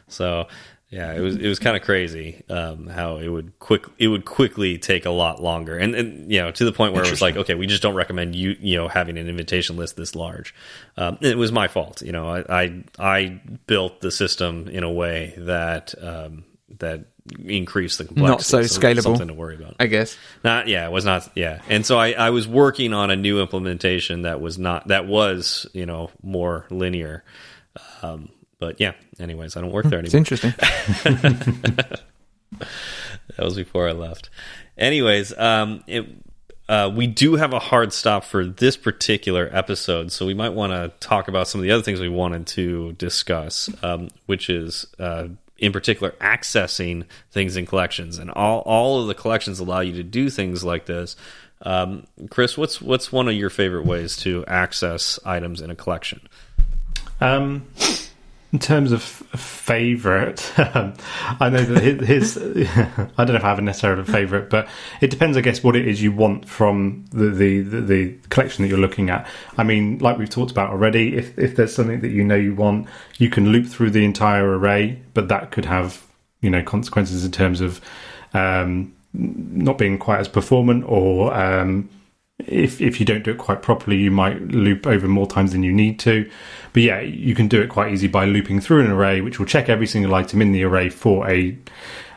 [0.09, 0.47] So
[0.89, 4.25] yeah, it was it was kind of crazy um, how it would quick it would
[4.25, 7.21] quickly take a lot longer, and and you know to the point where it was
[7.21, 10.55] like okay, we just don't recommend you you know having an invitation list this large.
[10.97, 12.29] Um, it was my fault, you know.
[12.29, 16.45] I, I I built the system in a way that um,
[16.79, 17.07] that
[17.45, 18.31] increased the complexity.
[18.31, 19.03] Not so so scalable.
[19.03, 19.75] Something to worry about.
[19.81, 20.17] I guess.
[20.45, 21.63] Not yeah, it was not yeah.
[21.69, 25.67] And so I, I was working on a new implementation that was not that was
[25.73, 27.25] you know more linear.
[28.03, 30.07] Um, but yeah, anyways, I don't work there anymore.
[30.07, 30.55] It's interesting.
[33.37, 34.31] That was before I left.
[34.79, 36.07] Anyways, um, it,
[36.69, 40.73] uh, we do have a hard stop for this particular episode, so we might want
[40.73, 44.87] to talk about some of the other things we wanted to discuss, um, which is.
[44.99, 45.29] Uh,
[45.59, 50.03] in particular, accessing things in collections, and all all of the collections allow you to
[50.03, 51.17] do things like this.
[51.63, 56.21] Um, Chris, what's what's one of your favorite ways to access items in a collection?
[57.23, 57.69] Um,
[58.57, 62.39] in terms of favorite, I know that his, his
[63.19, 64.67] I don't know if I have a necessarily favorite, but
[65.03, 68.63] it depends, I guess, what it is you want from the, the, the, the collection
[68.63, 69.29] that you're looking at.
[69.59, 72.55] I mean, like we've talked about already, if, if there's something that you know you
[72.55, 72.89] want,
[73.19, 76.03] you can loop through the entire array, but that could have,
[76.41, 77.83] you know, consequences in terms of
[78.33, 81.91] um, not being quite as performant or um,
[82.39, 85.63] if if you don't do it quite properly, you might loop over more times than
[85.63, 86.31] you need to.
[86.73, 89.47] But yeah, you can do it quite easy by looping through an array, which will
[89.47, 91.57] check every single item in the array for a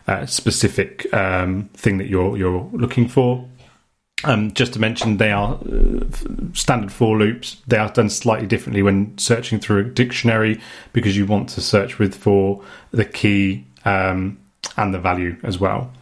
[0.08, 3.48] uh, specific um, thing that you're you're looking for.
[4.26, 6.04] Um, just to mention, they are uh,
[6.54, 7.58] standard for loops.
[7.68, 10.60] They are done slightly differently when searching through a dictionary
[10.92, 12.62] because you want to search with for
[12.92, 14.38] the key um,
[14.76, 15.94] and the value as well.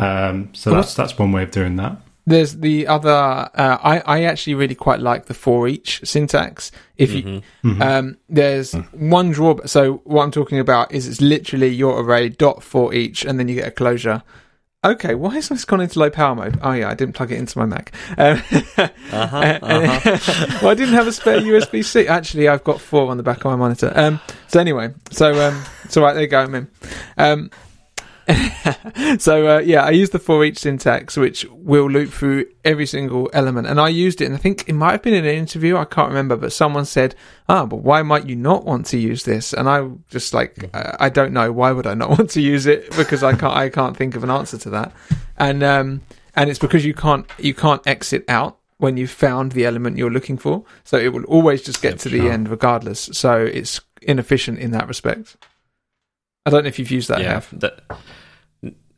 [0.00, 1.98] Um, so Well, that's that's one way of doing that.
[2.26, 3.10] There's the other.
[3.10, 6.70] Uh, I I actually really quite like the for each syntax.
[6.96, 7.42] If you
[7.82, 9.68] um, there's one drawback.
[9.68, 13.48] So what I'm talking about is it's literally your array dot for each, and then
[13.48, 14.22] you get a closure.
[14.82, 16.58] Okay, why has this gone into low power mode?
[16.62, 17.92] Oh yeah, I didn't plug it into my Mac.
[18.16, 18.42] Um,
[19.12, 19.58] Uh-huh,
[20.62, 22.06] well, I didn't have a spare USB C.
[22.06, 23.92] Actually, I've got four on the back of my monitor.
[23.94, 26.14] Um, so anyway, so um, it's all right.
[26.14, 27.50] There you go, I'm in.
[29.18, 33.30] So uh, yeah, I use the for each syntax, which will loop through every single
[33.32, 34.26] element, and I used it.
[34.26, 35.76] And I think it might have been in an interview.
[35.76, 37.14] I can't remember, but someone said,
[37.48, 40.96] "Ah, but why might you not want to use this?" And I just like, I,
[41.00, 41.50] I don't know.
[41.52, 42.94] Why would I not want to use it?
[42.96, 43.54] Because I can't.
[43.54, 44.92] I can't think of an answer to that.
[45.36, 46.02] And um,
[46.34, 50.10] and it's because you can't you can't exit out when you've found the element you're
[50.10, 50.64] looking for.
[50.84, 52.32] So it will always just get to the sure.
[52.32, 53.10] end regardless.
[53.12, 55.36] So it's inefficient in that respect.
[56.46, 57.20] I don't know if you've used that.
[57.20, 57.82] yeah, that,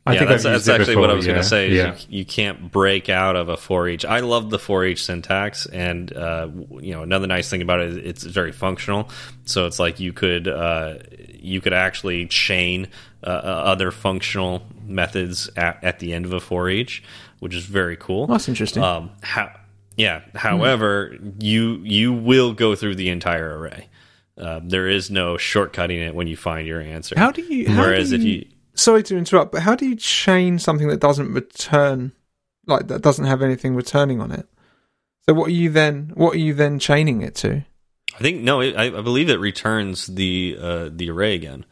[0.05, 1.69] I yeah, think that's, that's actually what I before, was going to say.
[1.71, 1.95] Yeah.
[1.95, 4.03] You, you can't break out of a for each.
[4.03, 6.49] I love the for each syntax, and uh,
[6.81, 9.09] you know another nice thing about it is it's very functional.
[9.45, 10.95] So it's like you could uh,
[11.39, 12.89] you could actually chain
[13.23, 17.01] uh, uh, other functional methods at, at the end of a for each,
[17.39, 18.27] which is very cool.
[18.27, 18.83] That's interesting.
[18.83, 19.55] Um, how,
[19.95, 20.23] yeah.
[20.35, 23.87] However, you you will go through the entire array.
[24.37, 27.15] Uh, there is no shortcutting it when you find your answer.
[27.17, 27.69] How do you?
[27.77, 28.45] Whereas do if you, you
[28.75, 32.11] sorry to interrupt, but how do you chain something that doesn't return,
[32.65, 34.47] like that doesn't have anything returning on it?
[35.27, 36.11] So what are you then?
[36.15, 37.63] What are you then chaining it to?
[38.15, 41.65] I think no, it, I, I believe it returns the uh, the array again.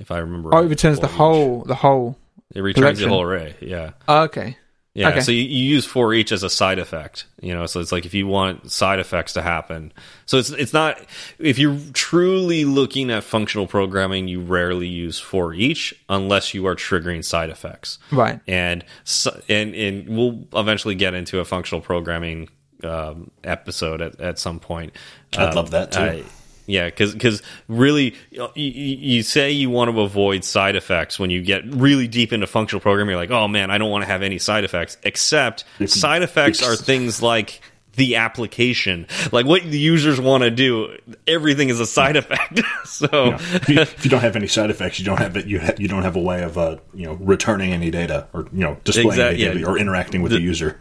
[0.00, 2.16] If I remember, Oh, it returns the whole, the whole.
[2.54, 3.08] It returns collection.
[3.08, 3.56] the whole array.
[3.60, 4.56] Yeah, Oh, okay.
[4.94, 5.10] Yeah.
[5.10, 5.20] Okay.
[5.20, 7.26] So you, you use for each as a side effect.
[7.40, 9.92] You know, so it's like if you want side effects to happen.
[10.26, 10.98] So it's it's not
[11.38, 16.74] if you're truly looking at functional programming, you rarely use for each unless you are
[16.74, 17.98] triggering side effects.
[18.10, 18.40] Right.
[18.48, 22.48] and so, and and we'll eventually get into a functional programming
[22.82, 24.92] um, episode at, at some point.
[25.36, 26.00] I'd Um, love that, too.
[26.00, 26.24] I-
[26.68, 31.40] yeah, because because really, you, you say you want to avoid side effects when you
[31.42, 33.12] get really deep into functional programming.
[33.12, 34.98] You're like, oh man, I don't want to have any side effects.
[35.02, 37.60] Except side effects are things like
[37.94, 39.06] the application.
[39.32, 40.96] Like what the users want to do,
[41.26, 42.60] everything is a side effect.
[42.84, 45.46] so know, if, you, if you don't have any side effects, you don't have it.
[45.46, 48.42] You ha- you don't have a way of uh, you know returning any data or
[48.52, 49.66] you know displaying Exact- any data yeah.
[49.66, 50.78] or interacting with the, user.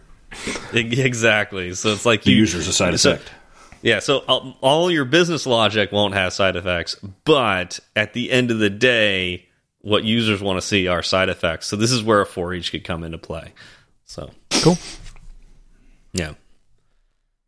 [0.74, 1.74] e- exactly.
[1.74, 3.32] So it's like The you, user's a side so- effect.
[3.82, 8.52] Yeah, so all, all your business logic won't have side effects, but at the end
[8.52, 9.46] of the day,
[9.82, 11.68] what users want to see are side effects.
[11.68, 13.54] So this is where a for each could come into play.
[14.06, 14.78] So Cool.
[16.14, 16.34] yeah.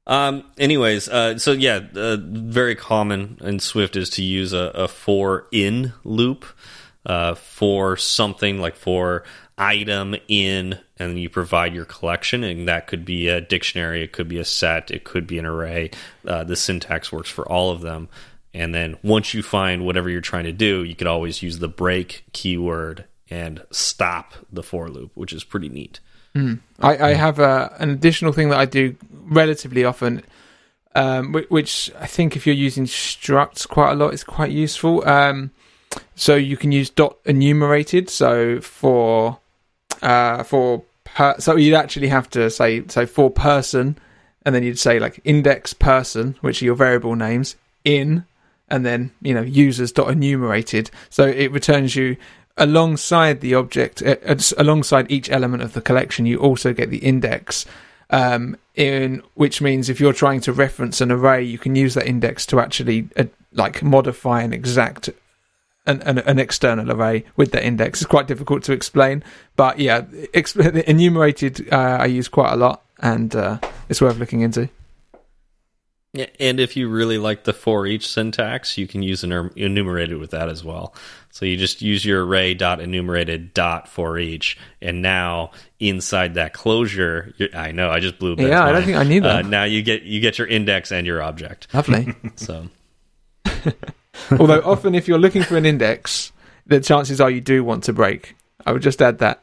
[0.07, 0.43] Um.
[0.57, 5.47] Anyways, uh, so yeah, uh, very common in Swift is to use a, a for
[5.51, 6.45] in loop
[7.05, 9.23] uh, for something like for
[9.59, 14.27] item in, and you provide your collection, and that could be a dictionary, it could
[14.27, 15.91] be a set, it could be an array.
[16.25, 18.09] Uh, the syntax works for all of them.
[18.53, 21.67] And then once you find whatever you're trying to do, you could always use the
[21.67, 25.99] break keyword and stop the for loop, which is pretty neat.
[26.79, 30.23] I, I have a, an additional thing that I do relatively often,
[30.95, 35.07] um, which, which I think if you're using structs quite a lot, is quite useful.
[35.07, 35.51] Um,
[36.15, 38.09] so you can use dot enumerated.
[38.09, 39.39] So for
[40.01, 43.97] uh, for per, so you'd actually have to say so for person,
[44.45, 48.25] and then you'd say like index person, which are your variable names in,
[48.69, 50.91] and then you know users dot enumerated.
[51.09, 52.17] So it returns you
[52.57, 54.15] alongside the object, uh,
[54.57, 56.25] alongside each element of the collection.
[56.25, 57.65] You also get the index.
[58.11, 62.07] Um, in which means if you're trying to reference an array, you can use that
[62.07, 65.09] index to actually uh, like modify an exact
[65.89, 68.01] an, an, an external array with the index.
[68.01, 69.23] It's quite difficult to explain,
[69.55, 70.55] but yeah, ex-
[70.87, 73.59] enumerated uh, I use quite a lot, and uh,
[73.89, 74.69] it's worth looking into.
[76.11, 80.17] Yeah, and if you really like the for each syntax, you can use enumer- enumerated
[80.17, 80.95] with that as well.
[81.29, 86.51] So you just use your array dot enumerated dot for each, and now inside that
[86.53, 88.35] closure, I know I just blew.
[88.35, 88.85] Ben's Yeah, I don't mind.
[88.85, 89.45] think I knew that.
[89.45, 91.67] Uh, now you get you get your index and your object.
[91.75, 92.15] Lovely.
[92.37, 92.67] So
[94.39, 96.31] Although often, if you're looking for an index,
[96.65, 98.35] the chances are you do want to break.
[98.65, 99.41] I would just add that.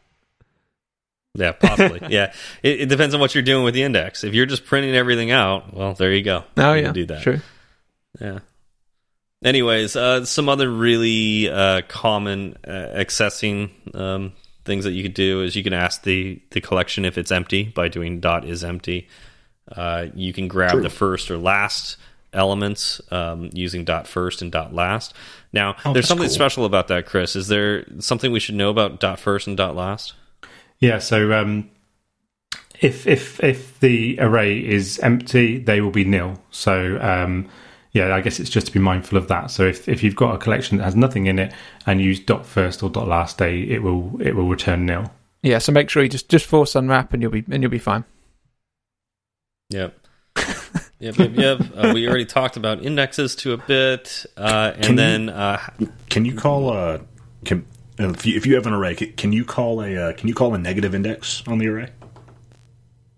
[1.35, 2.01] yeah, possibly.
[2.11, 4.25] yeah, it, it depends on what you're doing with the index.
[4.25, 6.45] If you're just printing everything out, well, there you go.
[6.57, 7.23] Oh You yeah, can do that.
[7.23, 7.41] True.
[8.21, 8.39] Yeah.
[9.45, 14.33] Anyways, uh, some other really uh, common uh, accessing um,
[14.65, 17.65] things that you could do is you can ask the the collection if it's empty
[17.65, 19.09] by doing dot is empty.
[19.71, 20.83] Uh, you can grab True.
[20.83, 21.97] the first or last
[22.37, 25.15] elements um, using dot first and dot last.
[25.53, 26.35] Now, Oh, there's something cool.
[26.35, 27.35] special about that, Chris.
[27.35, 30.13] Is there something we should know about dot first and dot last?
[30.79, 31.71] Yeah, so um,
[32.81, 36.41] if if if the array is empty, they will be nil.
[36.51, 37.49] So um,
[37.93, 39.51] yeah, I guess it's just to be mindful of that.
[39.51, 41.55] So if if you've got a collection that has nothing in it
[41.87, 45.11] and use dot first or dot last day, it will it will return nil.
[45.43, 47.79] Yeah, so make sure you just just force unwrap and you'll be and you'll be
[47.79, 48.05] fine.
[49.71, 49.99] Yep.
[50.99, 51.61] Yep, yep, yep.
[51.75, 55.61] Uh, we already talked about indexes to a bit, uh, and Can you- then uh,
[56.11, 57.01] Can you call a
[57.45, 57.65] can
[57.99, 58.95] if you, if you have an array?
[58.95, 61.91] Can, can you call a uh, can you call a negative index on the array?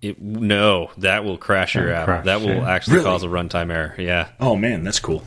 [0.01, 2.05] It, no, that will crash your app.
[2.05, 2.71] crash, that will yeah.
[2.71, 3.07] actually Really?
[3.07, 3.95] cause a runtime error.
[3.99, 5.25] Yeah, Oh man, that's cool.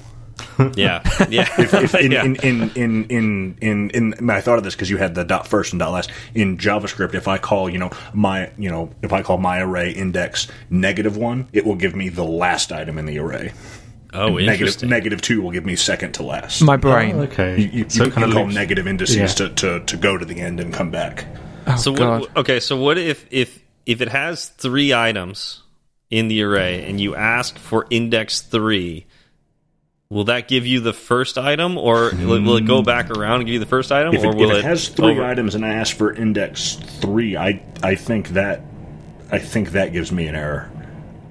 [0.76, 1.48] Yeah, yeah.
[1.58, 2.24] If in, Yeah.
[2.26, 5.48] in, in, in, in, in, in, I thought of this because you had the dot
[5.48, 7.14] first and dot last in JavaScript.
[7.14, 11.18] If I call, you know, my, you know, if I call my array index negative
[11.18, 13.54] one, it will give me the last item in the array.
[14.14, 14.90] oh, Negative, interesting.
[14.90, 16.62] negative two will give me second to last.
[16.62, 17.16] My brain.
[17.16, 19.28] Oh, okay, you, you, so you kind can of call loops- negative indices Yeah.
[19.28, 21.26] to, to, to go to the end and come back.
[21.68, 22.22] Oh so god.
[22.22, 25.62] what, okay, so what if if if it has three items
[26.10, 29.06] in the array and you ask for index three?
[30.12, 32.84] Will that give you the first item, or will it- go hmm.
[32.84, 34.90] back around and give you the first item, If or it, will if it has
[34.90, 38.62] three over- items and I ask for index three, I I think that
[39.32, 40.70] I think that gives me an error.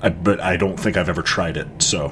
[0.03, 1.68] I, but I don't think I've ever tried it.
[1.83, 2.11] So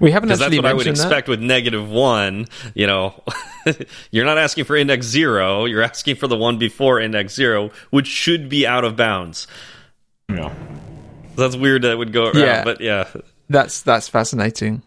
[0.00, 1.06] we haven't Because that's what I would mentioned that.
[1.06, 2.46] expect with negative one.
[2.74, 3.22] You know,
[4.10, 5.64] you're not asking for index zero.
[5.66, 9.46] You're asking for the one before index zero, which should be out of bounds.
[10.28, 10.50] you know,
[11.36, 12.64] That's weird that it would go around, Yeah.
[12.64, 13.04] but yeah,
[13.48, 14.82] That's that's fascinating.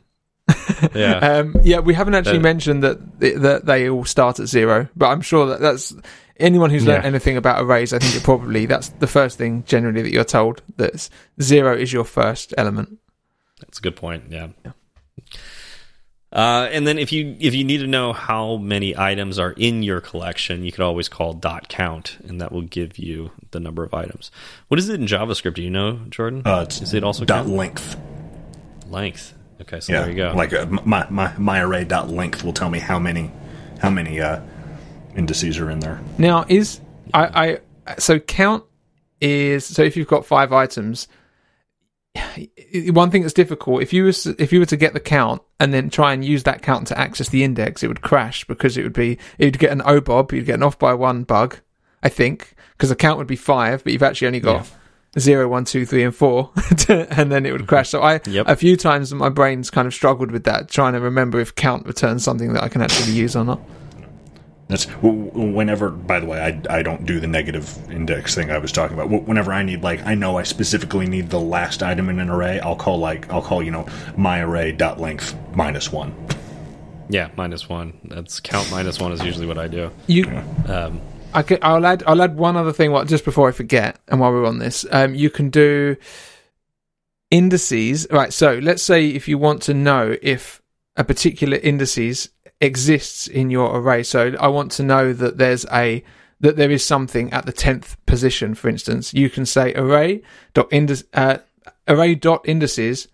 [0.95, 1.17] yeah.
[1.17, 5.07] Um, yeah, we haven't actually Uh, mentioned that that they all start at zero, but
[5.07, 5.93] I'm sure that that's
[6.39, 7.07] anyone who's learned Yeah.
[7.07, 7.93] anything about arrays.
[7.93, 11.09] I think it probably that's the first thing generally that you're told that
[11.41, 12.97] zero is your first element.
[13.59, 14.23] That's a good point.
[14.29, 14.47] Yeah.
[16.33, 19.83] Uh, and then if you if you need to know how many items are in
[19.83, 23.83] your collection, you could always call dot count, and that will give you the number
[23.83, 24.31] of items.
[24.69, 25.55] What is it in JavaScript?
[25.55, 26.41] Do you know, Jordan?
[26.45, 27.49] uh, is it also dot count?
[27.57, 27.97] length.
[28.87, 29.33] length?
[29.61, 30.33] Okay, so Yeah, there you go.
[30.35, 33.31] Like uh, my my my array dot length will tell me how many
[33.79, 34.41] how many uh,
[35.15, 35.99] indices are in there.
[36.17, 36.81] Now is
[37.13, 38.63] I, I so count
[39.19, 41.07] is so if you've got five items,
[42.87, 45.73] one thing that's difficult if you was if you were to get the count and
[45.73, 48.83] then try and use that count to access the index, it would crash because it
[48.83, 51.59] would be it would get an OBOB, you'd get an off by one bug,
[52.01, 54.67] I think, because the count would be five, but you've actually only got
[55.19, 56.51] zero, one, two, three, and four,
[56.89, 57.89] and then it would crash.
[57.89, 58.47] So I Yep.
[58.47, 61.85] a few times my brain's kind of struggled with that, trying to remember if count
[61.85, 63.59] returns something that I can actually use or not.
[64.67, 65.89] That's w- w- whenever.
[65.89, 69.09] By the way, I, I don't do the negative index thing I was talking about.
[69.27, 72.61] Whenever I need like I know I specifically need the last item in an array,
[72.61, 73.85] I'll call like I'll call you know
[74.15, 76.15] my array dot length minus one.
[77.09, 77.99] Yeah, minus one.
[78.05, 79.91] That's count minus one is usually what I do.
[80.07, 80.25] You
[80.69, 81.01] Um,
[81.33, 82.03] I will add.
[82.05, 82.91] I'll add one other thing.
[82.91, 85.95] What just before I forget, and while we're on this, um, you can do
[87.29, 88.07] indices.
[88.11, 88.33] Right.
[88.33, 90.61] So let's say if you want to know if
[90.95, 92.29] a particular indices
[92.59, 94.03] exists in your array.
[94.03, 96.03] So I want to know that there's a
[96.39, 98.55] that there is something at the tenth position.
[98.55, 100.21] For instance, you can say array
[100.53, 101.37] dot index uh,
[101.87, 103.07] array dot indices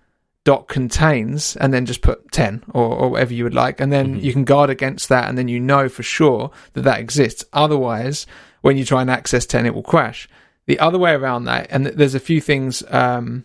[0.47, 3.81] dot contains and then just put 10 or, or whatever you would like.
[3.81, 7.01] And then you can guard against that and then you know for sure that that
[7.01, 7.43] exists.
[7.51, 8.25] Otherwise
[8.61, 10.29] when you try and access 10 it will crash.
[10.65, 13.43] The other way around that and there's a few things um,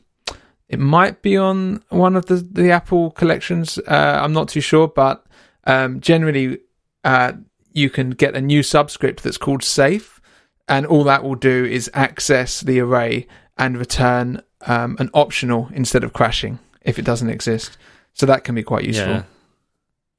[0.68, 4.86] it might be on one of the, the apple collections uh, i'm not too sure
[4.86, 5.26] but
[5.64, 6.58] um, generally
[7.02, 7.32] uh,
[7.72, 10.20] you can get a new subscript that's called safe
[10.68, 13.26] and all that will do is access the array
[13.58, 17.76] and return um, an optional instead of crashing if it doesn't exist.
[18.14, 19.08] So that can be quite useful.
[19.08, 19.22] yeah,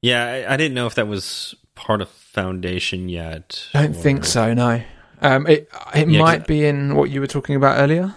[0.02, 0.24] yeah.
[0.48, 3.68] I, I didn't know if that was part of Foundation yet.
[3.74, 4.52] I don't think so.
[4.54, 4.82] No.
[5.20, 8.14] Um, it it Yeah, might 'cause- be in what you were talking about earlier.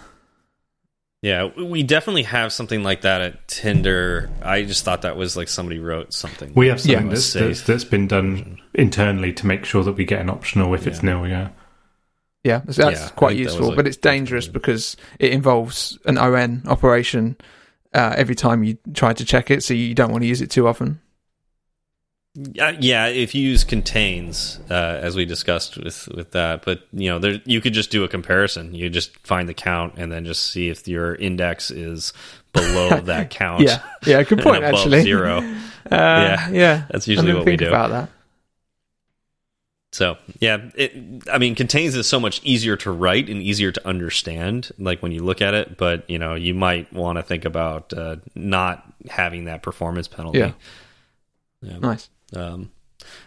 [1.20, 4.30] Yeah, we definitely have something like that at Tinder.
[4.40, 6.52] I just thought that was like somebody wrote something.
[6.54, 7.10] We have something Yeah.
[7.12, 10.86] that's, that's that's been done internally to make sure that we get an optional if
[10.86, 11.26] it's nil.
[11.26, 11.48] Yeah.
[12.44, 15.98] Yeah, that's, that's Yeah, quite think that useful, like, but it's dangerous because it involves
[16.06, 17.36] an ON operation
[17.98, 20.50] uh, every time you try to check it, so you don't want to use it
[20.50, 21.00] too often.
[22.60, 27.08] Uh, yeah, if you use contains, uh, as we discussed with with that, but you
[27.10, 28.74] know, there you could just do a comparison.
[28.74, 32.12] You just find the count and then just see if your index is
[32.52, 33.62] below that count.
[33.62, 34.62] Yeah, yeah, good point.
[34.64, 35.42] Actually, zero.
[35.90, 37.68] Uh, Yeah, yeah, That's usually what we do.
[37.68, 38.10] about that.
[39.90, 41.28] So yeah, it.
[41.30, 44.70] I mean, contains is so much easier to write and easier to understand.
[44.78, 47.92] Like when you look at it, but you know, you might want to think about
[47.92, 50.40] uh, not having that performance penalty.
[50.40, 50.52] Yeah.
[51.62, 51.78] Yeah.
[51.78, 52.10] Nice.
[52.34, 52.70] Um,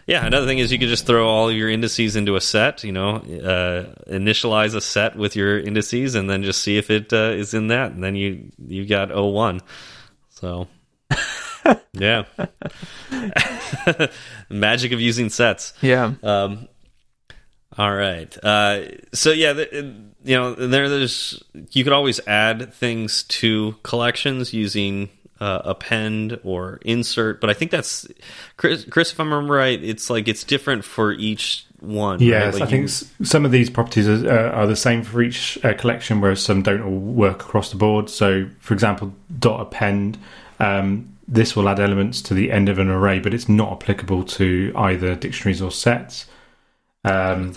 [0.06, 2.84] yeah, another thing is you could just throw all your indices into a set.
[2.84, 7.12] You know, uh, initialize a set with your indices, and then just see if it
[7.12, 9.60] uh, is in that, and then you you got O one.
[10.30, 10.68] So,
[11.92, 12.24] yeah,
[14.48, 15.72] magic of using sets.
[15.80, 16.68] Yeah, Um,
[17.78, 18.36] all right.
[18.44, 19.72] Uh, so yeah, th
[20.24, 25.08] you know, there, there's you could always add things to collections using
[25.40, 28.06] uh, append or insert, but I think that's
[28.56, 28.84] Chris.
[28.84, 32.18] Chris, if I remember right, it's like it's different for each one.
[32.18, 32.26] right?
[32.26, 35.20] Yes, Like I think you- some of these properties are, uh, are the same for
[35.22, 38.08] each uh, collection, whereas some don't all work across the board.
[38.10, 40.18] So, for example, dot append,
[40.60, 44.22] um, this will add elements to the end of an array, but it's not applicable
[44.24, 46.26] to either dictionaries or sets.
[47.04, 47.54] Um,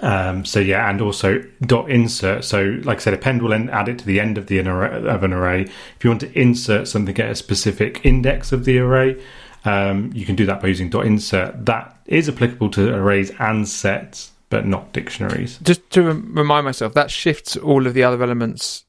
[0.00, 2.44] um, so yeah, and also dot insert.
[2.44, 4.68] So, like I said, append will then add it to the end of the an
[4.68, 5.62] of an array.
[5.62, 9.20] If you want to insert something at a specific index of the array,
[9.64, 11.66] um, you can do that by using dot insert.
[11.66, 15.58] That is applicable to arrays and sets, but not dictionaries.
[15.62, 18.84] just to remind myself, that shifts all of the other elements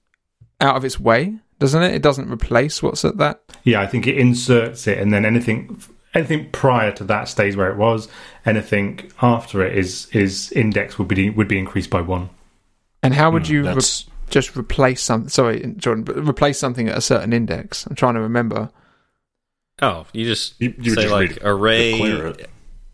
[0.62, 1.94] out of its way, doesn't it?
[1.96, 3.42] It doesn't replace what's at that.
[3.66, 5.82] Yeah, I think it inserts it, and then anything
[6.14, 8.08] anything prior to that stays where it was.
[8.46, 12.30] Anything after it is is index would be would be increased by one.
[13.04, 13.82] And how would Mm, you re-
[14.30, 15.30] just replace something?
[15.30, 17.86] Sorry, Jordan, but replace something at a certain index.
[17.86, 18.70] I'm trying to remember.
[19.82, 22.34] Oh, you just You- you say just like array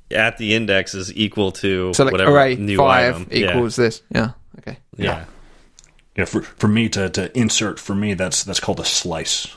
[0.09, 3.27] at the index is equal to So like whatever array new five item.
[3.31, 4.01] equals this.
[4.13, 4.31] Yeah.
[4.59, 4.77] Okay.
[4.97, 5.05] Yeah.
[5.05, 5.25] yeah.
[6.17, 6.25] yeah.
[6.25, 9.47] For for me to, to insert for me that's that's called a slice.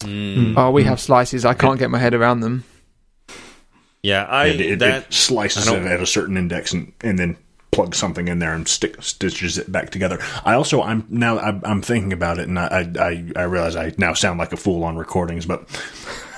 [0.00, 0.54] Mm.
[0.56, 1.44] Oh, we have slices.
[1.44, 2.64] I can't get my head around them.
[4.02, 7.18] Yeah, I it, it, that it slices I it at a certain index and, and
[7.18, 7.38] then
[7.74, 10.18] plugs something in there and stick stitches it back together.
[10.44, 13.92] I also I'm now I'm, I'm thinking about it and I, I I realize I
[13.98, 15.66] now sound like a fool on recordings, but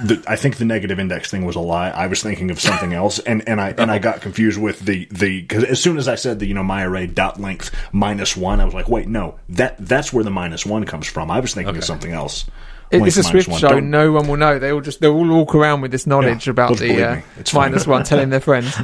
[0.02, 1.90] the, I think the negative index thing was a lie.
[1.90, 5.06] I was thinking of something else and, and I and I got confused with the
[5.10, 8.36] the because as soon as I said the you know my array dot length minus
[8.36, 11.30] one, I was like wait no that that's where the minus one comes from.
[11.30, 12.46] I was thinking of something else.
[12.90, 13.60] It- It's a Swift one.
[13.60, 13.68] show.
[13.68, 14.58] Don't- No one will know.
[14.58, 17.20] They all just they all walk around with this knowledge Yeah, about the uh.
[17.38, 18.76] It's minus one, telling their friends.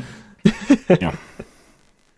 [0.88, 1.16] yeah.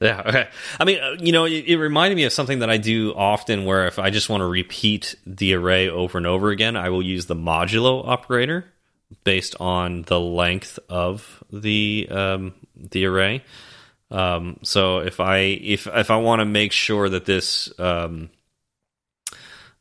[0.01, 0.22] Yeah.
[0.26, 0.49] Okay.
[0.80, 3.64] I mean, uh, you know, it, it, reminded me of something that I do often
[3.64, 7.03] where if I just want to repeat the array over and over again, I will
[7.03, 8.66] use the modulo operator
[9.22, 13.45] based on the length of the um, the array.
[14.11, 18.30] Um, so if I if if I want to make sure that this um,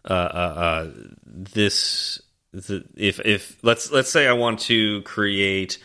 [0.10, 0.92] uh, uh, uh,
[1.26, 5.78] this the, if if let's let's say I want to create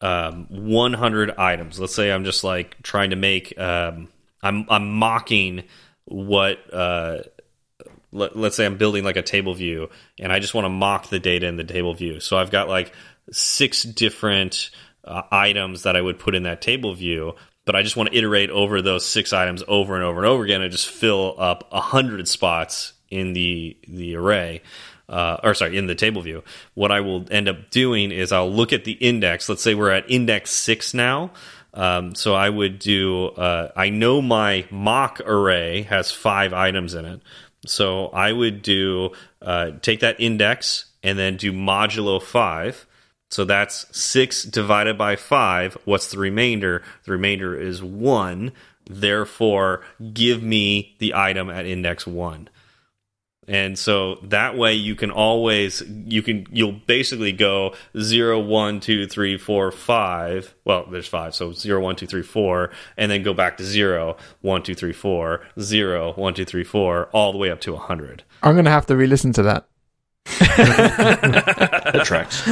[0.00, 1.80] um, 100 items.
[1.80, 4.08] Let's say I'm just like trying to make um,
[4.42, 5.64] I'm I'm mocking
[6.04, 7.18] what uh,
[8.12, 11.08] let, us say I'm building like a table view and I just want to mock
[11.08, 12.20] the data in the table view.
[12.20, 12.92] So I've got like
[13.32, 14.70] six different
[15.04, 17.34] uh, items that I would put in that table view,
[17.64, 20.44] but I just want to iterate over those six items over and over and over
[20.44, 24.60] again and just fill up a hundred spots in the the array
[25.08, 26.42] uh, or sorry, in the table view,
[26.74, 29.48] what I will end up doing is I'll look at the index.
[29.48, 31.32] Let's say we're at index six now.
[31.74, 37.04] Um, so I would do, uh, I know my mock array has five items in
[37.04, 37.20] it.
[37.66, 39.10] So I would do,
[39.42, 42.86] uh, take that index and then do modulo five.
[43.30, 45.76] So that's six divided by five.
[45.84, 46.82] What's the remainder?
[47.04, 48.52] The remainder is one.
[48.88, 52.48] Therefore, give me the item at index one
[53.46, 59.06] and so that way you can always you can you'll basically go zero one two
[59.06, 60.54] three four five.
[60.64, 61.34] Well there's five.
[61.34, 64.92] So zero one two three four and then go back to zero one two three
[64.92, 68.22] four zero one two three four all the way up to a hundred.
[68.42, 69.66] I'm gonna have to re-listen to that.
[70.38, 72.48] That tracks.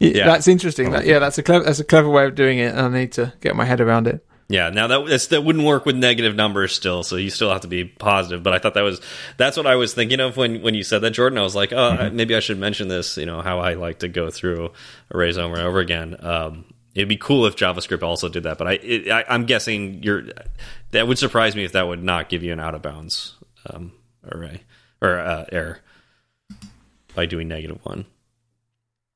[0.00, 0.90] Yeah, that's interesting.
[0.90, 3.12] That, yeah that's a clever that's a clever way of doing it and i need
[3.12, 6.72] to get my head around it yeah, now that that wouldn't work with negative numbers
[6.72, 8.42] still, so you still have to be positive.
[8.42, 9.00] But I thought that was
[9.38, 11.38] that's what I was thinking of when when you said that, Jordan.
[11.38, 12.12] I was like, oh, mm -hmm.
[12.12, 13.16] maybe I should mention this.
[13.16, 14.72] You know, how I like to go through
[15.10, 16.16] arrays over and over again.
[16.20, 16.64] Um,
[16.94, 20.24] it'd be cool if JavaScript also did that, but I, it, I am guessing you're
[20.90, 23.36] that would surprise me if that would not give you an out of bounds
[23.70, 23.92] um,
[24.30, 24.62] array
[25.00, 25.80] or uh, error
[27.14, 28.04] by doing negative one.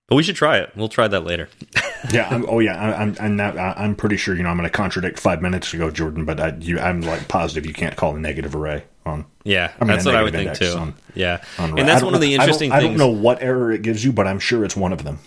[0.09, 0.73] But we should try it.
[0.75, 1.51] We'll try that later.
[2.13, 2.29] yeah.
[2.31, 2.77] I'm, oh, yeah.
[2.77, 4.35] I, am I'm not, I'm pretty sure.
[4.35, 6.25] You know, I'm going to contradict five minutes ago, Jordan.
[6.25, 9.27] But I, you, I'm like positive you can't call a negative array on.
[9.45, 10.73] Yeah, I mean, that's what I would think too.
[10.73, 12.73] On, yeah, on and that's one of the interesting.
[12.73, 12.85] I don't.
[12.85, 15.19] I don't know what error it gives you, but I'm sure it's one of them.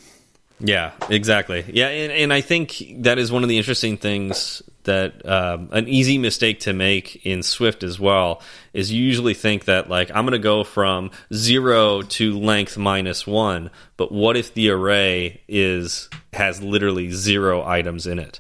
[0.63, 1.65] Yeah, exactly.
[1.73, 5.87] Yeah, and, and I think that is one of the interesting things that um, an
[5.87, 8.41] easy mistake to make in Swift as well
[8.73, 13.27] is you usually think that like I'm going to go from zero to length minus
[13.27, 18.39] one, but what if the array is has literally zero items in it?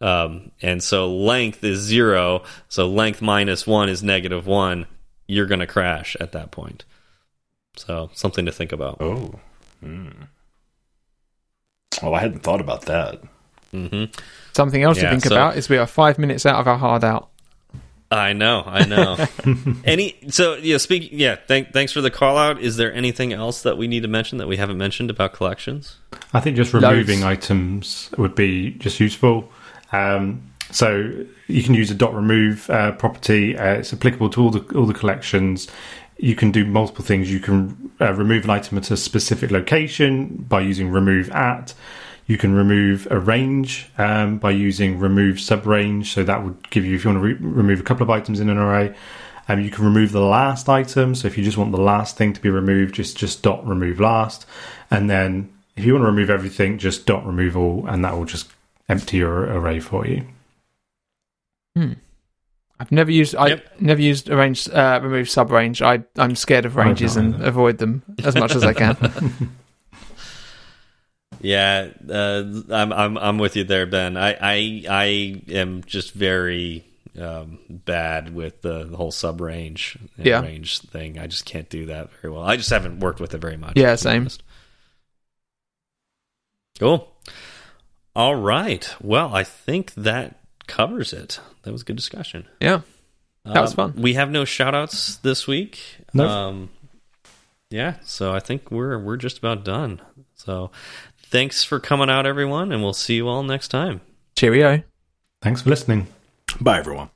[0.00, 4.86] Um, and so length is zero, so length minus one is negative one.
[5.26, 6.84] You're going to crash at that point.
[7.76, 8.98] So something to think about.
[9.00, 9.40] Oh.
[9.80, 10.08] Hmm.
[12.02, 13.22] Oh, I hadn't thought about that.
[13.72, 14.08] Mm -hmm.
[14.52, 16.78] Something else yeah, to think so, about is we are five minutes out of our
[16.78, 17.28] hard out.
[18.10, 19.16] I know, I know.
[19.84, 22.60] Any so yeah, speak yeah, thank, thanks for the call out.
[22.60, 25.96] Is there anything else that we need to mention that we haven't mentioned about collections?
[26.32, 27.44] I think just removing Loads.
[27.44, 29.50] items would be just useful.
[29.92, 31.12] Um, so
[31.48, 33.56] you can use a dot remove uh, property.
[33.56, 35.68] Uh, it's applicable to all the all the collections.
[36.18, 37.30] You can do multiple things.
[37.30, 41.74] You can uh, remove an item at a specific location by using remove at.
[42.26, 46.06] You can remove a range um, by using remove subrange.
[46.06, 48.40] So that would give you, if you want to re remove a couple of items
[48.40, 48.96] in an array,
[49.48, 51.14] um, you can remove the last item.
[51.14, 54.00] So if you just want the last thing to be removed, just just dot remove
[54.00, 54.46] last.
[54.90, 58.24] And then if you want to remove everything, just dot remove all, and that will
[58.24, 58.50] just
[58.88, 60.26] empty your array for you.
[61.76, 61.92] Hmm.
[62.78, 63.80] I've never used I yep.
[63.80, 65.80] never used arrange uh, remove subrange.
[65.82, 69.56] I I'm scared of ranges and avoid them as much as I can.
[71.40, 74.16] Yeah, uh, I'm I'm I'm with you there, Ben.
[74.16, 76.84] I I I am just very
[77.20, 80.40] um, bad with the, the whole sub range yeah.
[80.40, 81.18] range thing.
[81.18, 82.42] I just can't do that very well.
[82.42, 83.74] I just haven't worked with it very much.
[83.76, 84.28] Yeah, same.
[86.78, 87.12] Cool.
[88.14, 88.94] All right.
[89.00, 91.40] Well, I think that covers it.
[91.62, 92.46] That was a good discussion.
[92.60, 92.80] Yeah.
[93.44, 94.02] That was um, fun.
[94.02, 95.80] We have no shout outs this week.
[96.12, 96.26] No.
[96.26, 96.70] Um,
[97.70, 100.00] yeah, so I think we're we're just about done.
[100.34, 100.70] So
[101.28, 104.00] Thanks for coming out, everyone, and we'll see you all next time.
[104.36, 104.82] Cheerio.
[105.42, 106.06] Thanks for listening.
[106.60, 107.10] Bye, everyone.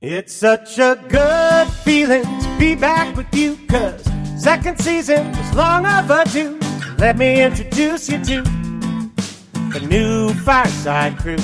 [0.00, 4.02] It's such a good feeling to be back with you, cause
[4.36, 6.58] second season was long overdue.
[6.98, 11.36] Let me introduce you to the new Fireside Crew.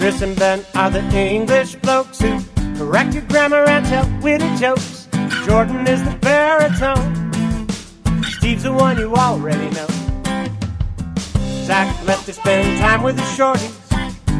[0.00, 2.40] Chris and Ben are the English blokes who
[2.74, 5.06] correct your grammar and tell witty jokes.
[5.44, 7.68] Jordan is the baritone.
[8.22, 9.86] Steve's the one you already know.
[11.66, 13.76] Zach left to spend time with the shorties.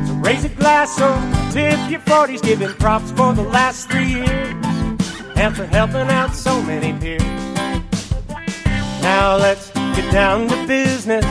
[0.08, 1.14] So Raise a glass or
[1.52, 4.54] tip your 40s, giving props for the last three years
[5.36, 7.20] and for helping out so many peers.
[9.02, 11.26] Now let's get down to business.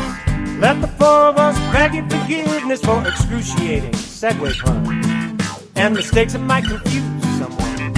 [0.60, 6.66] Let the four of us beg forgiveness for excruciating segue puns and mistakes that might
[6.66, 7.94] confuse someone.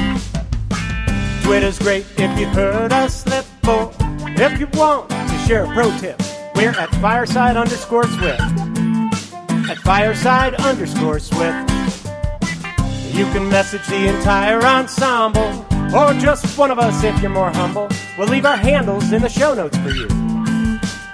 [1.42, 3.92] Twitter's great if you heard us slip, or
[4.38, 6.22] if you want to share a pro tip,
[6.54, 8.40] we're at fireside underscore swift.
[9.68, 11.72] At fireside underscore swift.
[13.16, 15.66] You can message the entire ensemble,
[15.96, 17.90] or just one of us if you're more humble.
[18.16, 20.08] We'll leave our handles in the show notes for you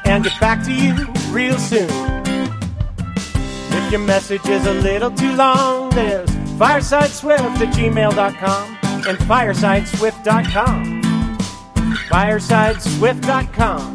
[0.04, 2.17] and get back to you real soon.
[3.90, 8.78] Your message is a little too long, there's firesideswift at gmail.com
[9.08, 11.02] and firesideswift.com.
[12.10, 13.94] Firesideswift.com.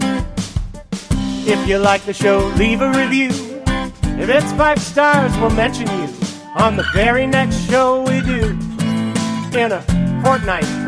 [1.47, 3.29] If you like the show, leave a review.
[4.19, 6.09] If it's five stars, we'll mention you
[6.57, 8.59] on the very next show we do
[9.59, 9.83] in a
[10.25, 10.82] fortnight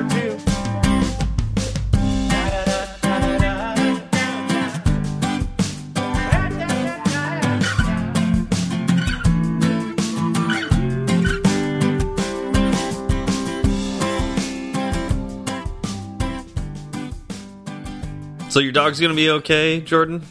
[18.55, 20.23] So your dog's gonna be okay, Jordan?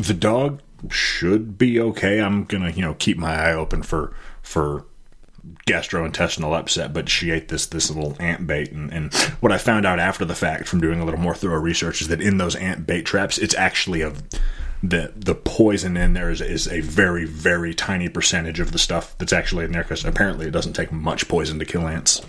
[0.00, 2.22] The dog should be okay.
[2.22, 4.86] I'm gonna, you know, keep my eye open for for
[5.66, 9.84] gastrointestinal upset, but she ate this this little ant bait, and, and what I found
[9.84, 12.56] out after the fact from doing a little more thorough research is that in those
[12.56, 14.14] ant bait traps, it's actually a
[14.82, 19.14] the the poison in there is, is a very very tiny percentage of the stuff
[19.18, 22.22] that's actually in there because apparently it doesn't take much poison to kill ants.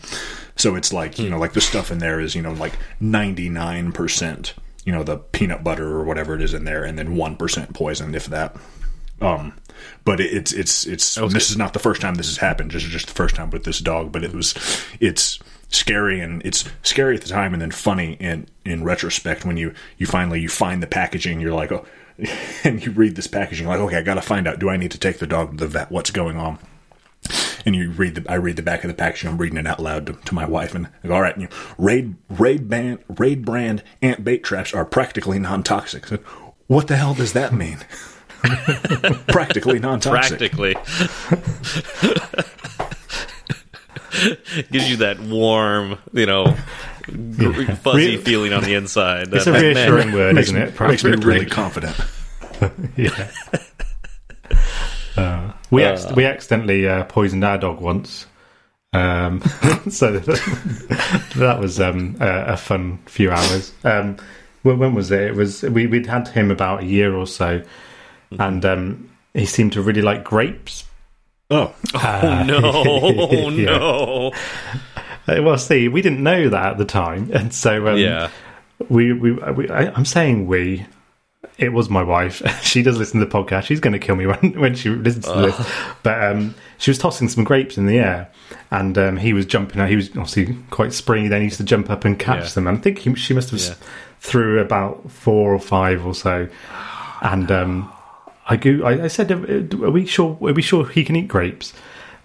[0.58, 3.48] So it's like you know like the stuff in there is you know like ninety
[3.48, 4.54] nine percent
[4.88, 7.74] you know the peanut butter or whatever it is in there, and then one percent
[7.74, 8.56] poison if that.
[9.20, 9.54] Um,
[10.06, 12.72] but it, it's it's it's this is not the first time this has happened.
[12.72, 14.56] This is just the first time with this dog, but it was
[15.02, 19.58] it's scary and it's scary at the time and then funny in in retrospect when
[19.58, 21.86] you you finally you find the packaging you're like oh
[22.64, 24.92] and you read this packaging like okay I got to find out do I need
[24.92, 26.58] to take the dog to the vet what's going on
[27.66, 29.30] and you read the I read the back of the packaging.
[29.30, 31.44] I'm reading it out loud to, to my wife, and I go, all right, you
[31.44, 36.08] know, raid raid band raid brand ant bait traps are practically non toxic.
[36.08, 36.18] So,
[36.68, 37.80] what the hell does that mean?
[39.28, 40.38] practically non toxic.
[40.52, 40.76] Practically.
[44.72, 46.56] Gives you that warm, you know,
[47.04, 49.32] gr- fuzzy Re- feeling on the inside.
[49.34, 50.80] It's That- a reassuring word, isn't it?
[50.80, 51.96] makes me really confident.
[52.98, 53.30] Yeah.
[55.18, 58.26] Uh, we acc- we accidentally uh, poisoned our dog once.
[58.94, 59.42] Um,
[59.90, 63.74] so that was um, a, a fun few hours.
[63.84, 64.18] Um,
[64.64, 65.22] when, when was it?
[65.22, 67.62] It was we we'd had him about a year or so,
[68.40, 70.84] and um, he seemed to really like grapes.
[71.50, 72.60] Oh, Oh no!
[72.74, 73.78] Oh Yeah.
[73.78, 74.32] no!
[75.28, 78.30] Uh, Well, see, we didn't know that at the time, and so um, Yeah.
[78.90, 80.86] we we, we I, I'm saying we.
[81.58, 82.42] It was my wife.
[82.64, 83.64] She does listen to the podcast.
[83.64, 85.72] She's going to kill me when, when she listens to this.
[86.04, 88.30] But um, she was tossing some grapes in the air,
[88.72, 89.82] and um, he was jumping.
[89.82, 89.90] out.
[89.90, 91.28] He was obviously quite springy.
[91.30, 92.50] Then he used to jump up and catch Yeah.
[92.50, 92.68] them.
[92.68, 93.74] And I think he, she must have Yeah.
[94.20, 96.48] threw about four or five or so.
[97.22, 97.92] And um,
[98.48, 100.38] I, go- I, I said, "Uh, "Are we sure?
[100.42, 101.74] Are we sure he can eat grapes?"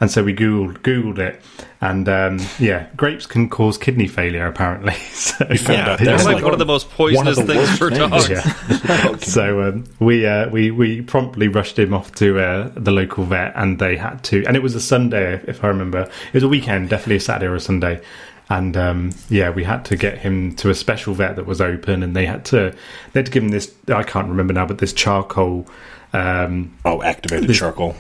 [0.03, 1.41] And so we googled googled it,
[1.81, 4.95] and um, yeah, grapes can cause kidney failure apparently.
[5.13, 7.45] So you found Yeah, out they're that's like like one of the most poisonous the
[7.45, 8.11] things worst for things.
[8.11, 8.29] dogs.
[8.29, 9.17] yeah.
[9.19, 13.53] so um, we uh, we we promptly rushed him off to uh, the local vet,
[13.55, 14.45] and they had to.
[14.45, 16.01] And it was a Sunday, if I remember.
[16.01, 18.03] It was a weekend, definitely a Saturday or a Sunday.
[18.49, 22.03] And um, yeah, we had to get him to a special vet that was open,
[22.03, 22.75] and they had to
[23.13, 23.73] they had to give him this.
[23.87, 25.69] I can't remember now, but this charcoal.
[26.13, 27.95] Um, Oh, activated charcoal.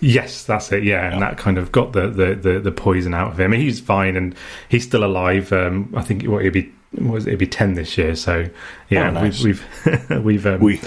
[0.00, 0.84] Yes, that's it.
[0.84, 3.52] Yeah, and that kind of got the, the, the, the poison out of him.
[3.52, 4.34] He's fine and
[4.68, 5.52] he's still alive.
[5.52, 7.30] Um, I think what he'll be what was it?
[7.30, 8.14] He'll be ten this year.
[8.14, 8.46] So
[8.88, 9.42] yeah, Oh, nice.
[9.42, 9.64] we've
[10.10, 10.80] we've we've um, We-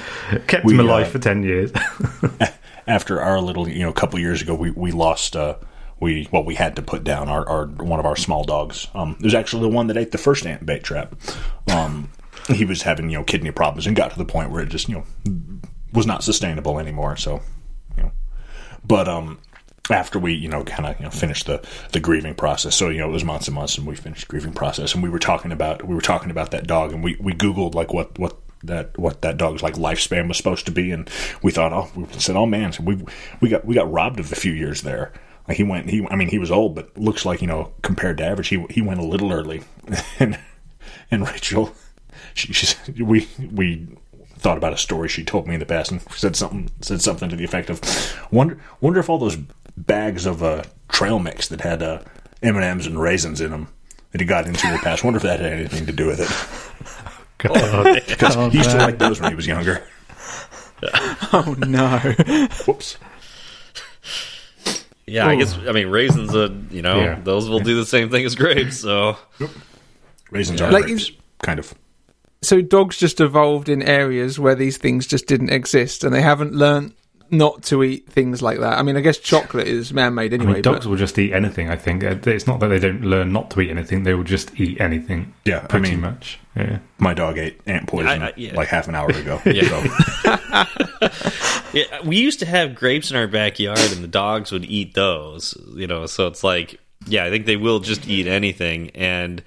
[0.47, 1.71] kept we, him alive uh, for ten years.
[2.87, 5.55] after our little you know a couple years ago we we lost uh
[5.99, 9.15] we well we had to put down our, our one of our small dogs um
[9.19, 11.13] it was actually the one that ate the first ant bait trap
[11.71, 12.09] um
[12.47, 14.89] he was having you know kidney problems and got to the point where it just
[14.89, 15.03] you know
[15.93, 17.39] was not sustainable anymore so
[18.83, 19.39] but um
[19.89, 22.99] after we you know kind of you know finished the the grieving process so you
[22.99, 25.51] know it was months and months and we finished grieving process and we were talking
[25.51, 28.97] about we were talking about that dog and we we googled like what what that
[28.97, 31.09] what that dog's like lifespan was supposed to be and
[31.41, 33.03] we thought oh we said oh man so we
[33.39, 35.11] we got we got robbed of a few years there.
[35.47, 38.17] Like he went he I mean he was old but looks like you know compared
[38.17, 39.63] to average he he went a little early.
[40.19, 40.39] And
[41.09, 41.73] and Rachel
[42.33, 43.87] she, she we we
[44.41, 47.29] thought about a story she told me in the past and said something said something
[47.29, 47.79] to the effect of
[48.31, 49.37] wonder wonder if all those
[49.77, 52.01] bags of uh, trail mix that had uh,
[52.43, 53.67] M and M's and raisins in them
[54.11, 55.03] that he got into in the past.
[55.03, 56.29] Wonder if that had anything to do with it
[57.37, 58.01] God.
[58.07, 59.83] because he used to like those when he was younger.
[61.33, 61.99] Oh no!
[62.65, 62.97] Whoops.
[65.05, 66.33] Yeah, I guess I mean raisins.
[66.33, 67.19] Uh, you know, Yeah.
[67.23, 68.77] those will do the same thing as grapes.
[68.79, 69.15] So
[70.31, 71.11] Raisins are Like, grapes,
[71.43, 71.73] kind of.
[72.41, 76.53] So dogs just evolved in areas where these things just didn't exist, and they haven't
[76.53, 76.93] learned
[77.33, 78.77] not to eat things like that.
[78.77, 80.53] I mean, I guess chocolate is man-made I anyway.
[80.55, 81.69] mean, dogs but will just eat anything.
[81.69, 84.25] I think Uh, it's not that they don't learn not to eat anything; they will
[84.25, 85.33] just eat anything.
[85.45, 86.39] Yeah, I pretty mean- much.
[86.57, 86.79] Yeah.
[86.97, 88.53] My dog ate ant poison I- I- yeah.
[88.55, 89.41] like half an hour ago.
[89.45, 89.87] Yeah.
[91.73, 95.57] Yeah, we used to have grapes in our backyard, and the dogs would eat those.
[95.73, 99.41] You know, so it's like, yeah, I think they will just eat anything, and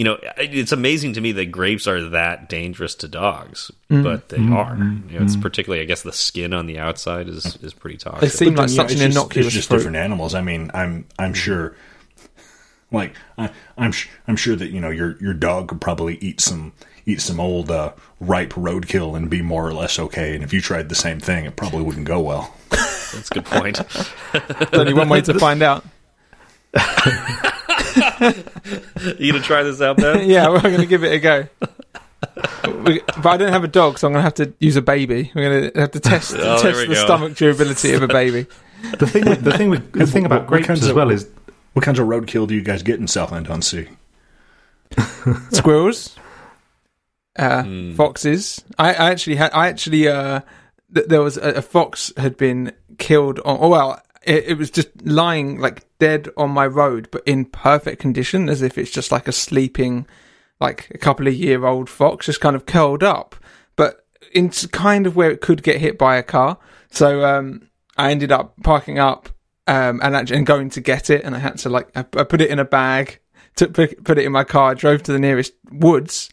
[0.00, 4.02] you know, it's amazing to me that grapes are that dangerous to dogs, mm.
[4.02, 4.56] but they mm.
[4.56, 4.74] are.
[4.74, 5.12] Mm.
[5.12, 8.20] You know, it's particularly, I guess, the skin on the outside is is pretty toxic.
[8.20, 8.38] they toxic.
[8.38, 9.76] seem like you such know, an it's just- innocuous It's just fruit.
[9.76, 10.34] different animals.
[10.34, 11.76] I mean, I'm I'm sure,
[12.90, 16.40] like I, I'm sh- I'm sure that you know your your dog could probably eat
[16.40, 16.72] some
[17.04, 20.34] eat some old uh, ripe roadkill and be more or less okay.
[20.34, 22.54] And if you tried the same thing, it probably wouldn't go well.
[22.70, 23.76] That's a good point.
[24.32, 25.84] There's only one way to find out.
[29.18, 30.28] you gonna try this out, Ben?
[30.28, 31.48] yeah, we're going to give it a go.
[32.84, 34.82] We- but I don't have a dog, so I'm going to have to use a
[34.82, 35.30] baby.
[35.34, 36.94] We're going to have to test Oh, test the go.
[36.94, 38.46] stomach durability of a baby.
[38.98, 41.10] The thing, with, the thing with the thing about what grapes kinds as of- well
[41.10, 41.28] is
[41.72, 43.88] What kinds of roadkill do you guys get in Southend on Sea?
[45.50, 46.16] Squirrels,
[47.38, 47.62] uh,
[47.94, 48.62] foxes.
[48.78, 49.52] I, I actually had.
[49.52, 50.08] I actually.
[50.08, 50.40] Uh,
[50.94, 53.58] th- there was a, a fox had been killed on.
[53.60, 58.00] Oh well, it, it was just lying like dead on my road, but in perfect
[58.00, 60.06] condition, as if it's just like a sleeping,
[60.60, 63.34] like a couple of year old fox, just kind of curled up,
[63.76, 66.58] but in kind of where it could get hit by a car.
[66.90, 69.28] So um, I ended up parking up
[69.66, 72.24] um, and actually and going to get it, and I had to like I, I
[72.24, 73.20] put it in a bag,
[73.56, 76.30] put, put it in my car, drove to the nearest woods,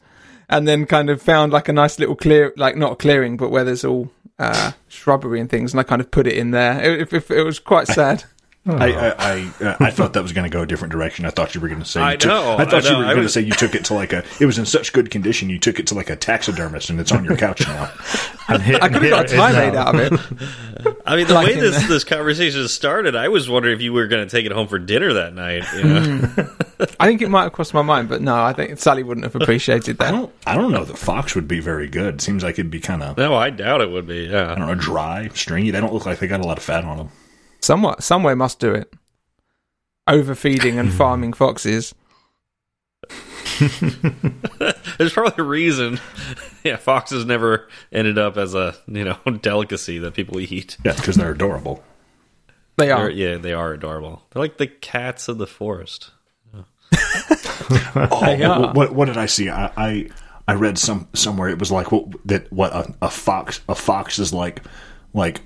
[0.49, 3.49] and then kind of found like a nice little clear, like not a clearing, but
[3.49, 4.10] where there's all
[4.40, 6.82] uh, shrubbery and things, and I kind of put it in there.
[6.82, 8.24] It, it, it was quite sad.
[8.68, 11.26] I I I, uh, I thought that was going to go a different direction.
[11.26, 12.02] I thought you were going to say.
[12.02, 13.85] I you took, know, I thought I you were going to say you took it
[13.85, 14.23] to like a.
[14.39, 15.49] It was in such good condition.
[15.49, 17.91] You took it to like a taxidermist, and it's on your couch now.
[18.49, 20.98] and I could have got a tie made out of it.
[21.06, 23.94] I mean, the Like way this the- this conversation started, I was wondering if you
[23.94, 25.64] were going to take it home for dinner that night.
[25.76, 26.30] You know?
[26.99, 29.35] I think it might have crossed my mind, but no, I think Sally wouldn't have
[29.35, 30.11] appreciated I that.
[30.11, 30.31] don't.
[30.45, 32.22] I don't know that fox would be very good.
[32.22, 33.18] Seems like it'd be kind of.
[33.18, 34.26] no, I doubt it would be.
[34.26, 35.72] Yeah, I don't know, dry, stringy.
[35.72, 37.10] They don't look like they got a lot of fat on them.
[37.61, 38.93] Somewhat, somewhere must do it.
[40.07, 41.93] Overfeeding and farming foxes.
[44.97, 45.99] there's probably a reason.
[46.63, 50.77] Yeah, foxes never ended up as a you know delicacy that people eat.
[50.85, 51.84] Yeah, because they're adorable.
[52.77, 54.23] They They're, yeah, they are adorable.
[54.29, 56.11] They're like the cats of the forest.
[56.53, 58.09] Oh,
[58.59, 59.49] what, what, what did I see?
[59.49, 60.09] I, I
[60.47, 64.19] I read some somewhere it was like what that what a, a fox a fox
[64.19, 64.63] is like
[65.13, 65.41] like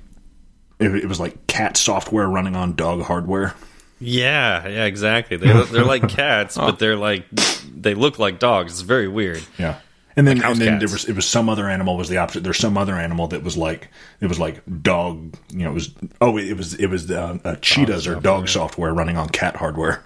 [0.82, 3.54] it, it was like cat software running on dog hardware.
[4.00, 5.38] Yeah, yeah, exactly.
[5.38, 8.74] They're they're like cats, but they're like they look like dogs.
[8.74, 9.44] It's very weird.
[9.58, 9.80] Yeah.
[10.18, 12.44] And then, house and then there was it was some other animal was the opposite.
[12.44, 13.88] There's some other animal that was like
[14.20, 15.38] it was like dog.
[15.50, 18.94] You know, it was oh it was it was uh, uh, cheetahs or dog software
[18.94, 20.04] running on cat hardware.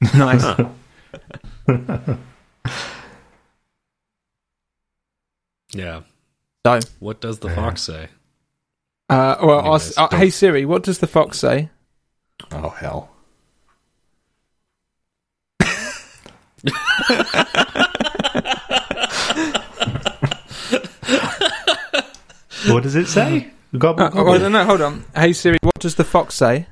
[0.14, 0.44] Nice.
[5.72, 6.02] Yeah.
[6.66, 8.08] So, What does the fox say?
[9.08, 11.70] Uh, well, Anyways, ask, uh, hey Siri, what does the fox say?
[12.52, 13.10] Oh hell!
[22.68, 23.50] what does it say?
[23.76, 24.30] Gobble, Uh, gobble.
[24.30, 24.54] oh, I don't.
[24.54, 25.04] Hold on.
[25.14, 26.66] Hey Siri, what does the fox say?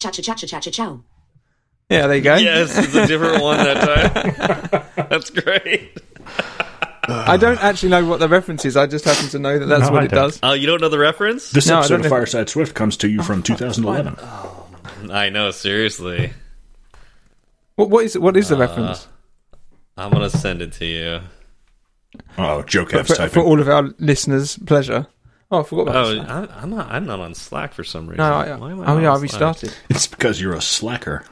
[0.00, 1.00] Cha cha cha cha cha cha chow.
[1.90, 2.36] Yeah, there you go.
[2.36, 5.06] Yes, it's a different one that time.
[5.10, 5.98] That's great.
[7.08, 8.76] I don't actually know what the reference is.
[8.76, 10.20] I just happen to know that that's No, what I it don't.
[10.28, 10.40] does.
[10.42, 11.50] Oh, you don't know the reference?
[11.50, 12.16] This No, I episode don't of know.
[12.16, 14.16] Fireside Swift comes to you from 2011.
[15.10, 16.32] I know, seriously.
[17.76, 19.08] What, what is what is Uh, the reference
[19.96, 21.20] I'm gonna send it to you.
[22.38, 23.34] Oh, Joe Cap's for, typing.
[23.34, 25.06] for all of our listeners' pleasure?
[25.50, 26.30] Oh, I forgot about Oh, that.
[26.50, 26.90] I, I'm not.
[26.90, 28.18] I'm not on Slack for some reason.
[28.18, 29.22] No, I, Why am I oh not yeah, I on Slack?
[29.22, 29.74] restarted.
[29.90, 31.24] It's because you're a slacker.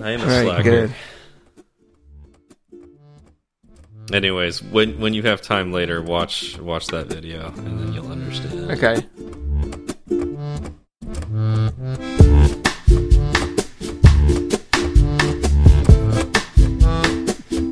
[0.00, 0.62] I am a Very Slacker.
[0.62, 0.94] good.
[4.12, 8.70] Anyways, when when you have time later, watch watch that video, and then you'll understand.
[8.70, 9.04] Okay.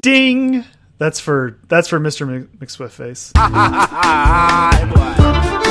[0.01, 0.65] Ding.
[0.99, 2.27] That's for that's for Mr.
[2.29, 3.33] Mc- McSwiftface.
[3.37, 4.93] Hi,
[5.63, 5.66] boy.